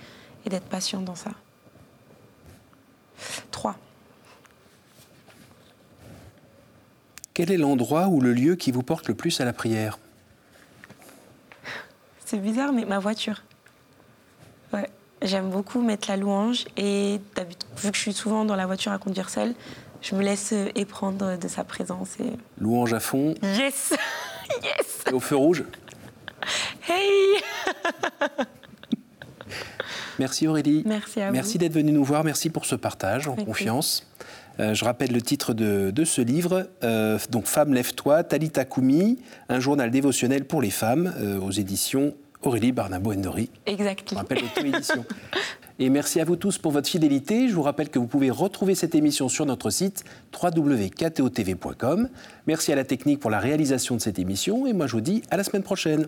et 0.45 0.49
d'être 0.49 0.65
patient 0.65 1.01
dans 1.01 1.15
ça. 1.15 1.31
3. 3.51 3.75
Quel 7.33 7.51
est 7.51 7.57
l'endroit 7.57 8.07
ou 8.07 8.21
le 8.21 8.33
lieu 8.33 8.55
qui 8.55 8.71
vous 8.71 8.83
porte 8.83 9.07
le 9.07 9.13
plus 9.13 9.39
à 9.39 9.45
la 9.45 9.53
prière? 9.53 9.97
C'est 12.25 12.37
bizarre, 12.37 12.71
mais 12.71 12.85
ma 12.85 12.99
voiture. 12.99 13.43
Ouais. 14.73 14.89
J'aime 15.21 15.49
beaucoup 15.49 15.81
mettre 15.81 16.09
la 16.09 16.17
louange 16.17 16.65
et 16.77 17.19
vu 17.77 17.91
que 17.91 17.95
je 17.95 18.01
suis 18.01 18.13
souvent 18.13 18.45
dans 18.45 18.55
la 18.55 18.65
voiture 18.65 18.91
à 18.91 18.97
conduire 18.97 19.29
seule, 19.29 19.55
je 20.01 20.15
me 20.15 20.21
laisse 20.21 20.53
éprendre 20.75 21.37
de 21.37 21.47
sa 21.47 21.63
présence. 21.63 22.19
Et... 22.19 22.31
Louange 22.59 22.93
à 22.93 22.99
fond. 22.99 23.35
Yes 23.41 23.93
Yes 24.63 25.03
Et 25.07 25.13
au 25.13 25.19
feu 25.19 25.35
rouge? 25.35 25.63
Hey 26.87 27.41
Merci 30.19 30.47
Aurélie. 30.47 30.83
Merci 30.85 31.21
à 31.21 31.27
vous. 31.27 31.33
Merci 31.33 31.57
d'être 31.57 31.73
venue 31.73 31.91
nous 31.91 32.03
voir. 32.03 32.23
Merci 32.23 32.49
pour 32.49 32.65
ce 32.65 32.75
partage 32.75 33.27
en 33.27 33.35
confiance. 33.35 34.05
Euh, 34.59 34.73
je 34.73 34.83
rappelle 34.83 35.11
le 35.11 35.21
titre 35.21 35.53
de, 35.53 36.03
ce 36.03 36.21
livre, 36.21 36.67
euh, 36.83 37.17
donc 37.29 37.45
Femme, 37.45 37.73
lève-toi, 37.73 38.23
Talita 38.23 38.65
Koumi, 38.65 39.19
un 39.47 39.59
journal 39.59 39.89
dévotionnel 39.89 40.45
pour 40.45 40.61
les 40.61 40.69
femmes, 40.69 41.13
euh, 41.19 41.39
aux 41.39 41.51
éditions 41.51 42.13
Aurélie 42.41 42.71
Barnabo 42.71 43.13
Endori. 43.13 43.49
Exactement. 43.65 44.19
Je 44.19 44.23
rappelle 44.23 44.41
l'auto-édition. 44.41 45.05
Et 45.77 45.89
merci 45.89 46.19
à 46.19 46.25
vous 46.25 46.35
tous 46.35 46.57
pour 46.57 46.71
votre 46.71 46.89
fidélité. 46.89 47.47
Je 47.47 47.53
vous 47.53 47.63
rappelle 47.63 47.89
que 47.89 47.99
vous 47.99 48.07
pouvez 48.07 48.29
retrouver 48.29 48.75
cette 48.75 48.95
émission 48.95 49.29
sur 49.29 49.45
notre 49.45 49.69
site 49.69 50.03
www.ktotv.com. 50.41 52.09
Merci 52.47 52.71
à 52.71 52.75
la 52.75 52.83
technique 52.83 53.19
pour 53.19 53.29
la 53.29 53.39
réalisation 53.39 53.95
de 53.95 54.01
cette 54.01 54.19
émission 54.19 54.67
et 54.67 54.73
moi 54.73 54.87
je 54.87 54.93
vous 54.93 55.01
dis 55.01 55.21
à 55.31 55.37
la 55.37 55.43
semaine 55.43 55.63
prochaine. 55.63 56.05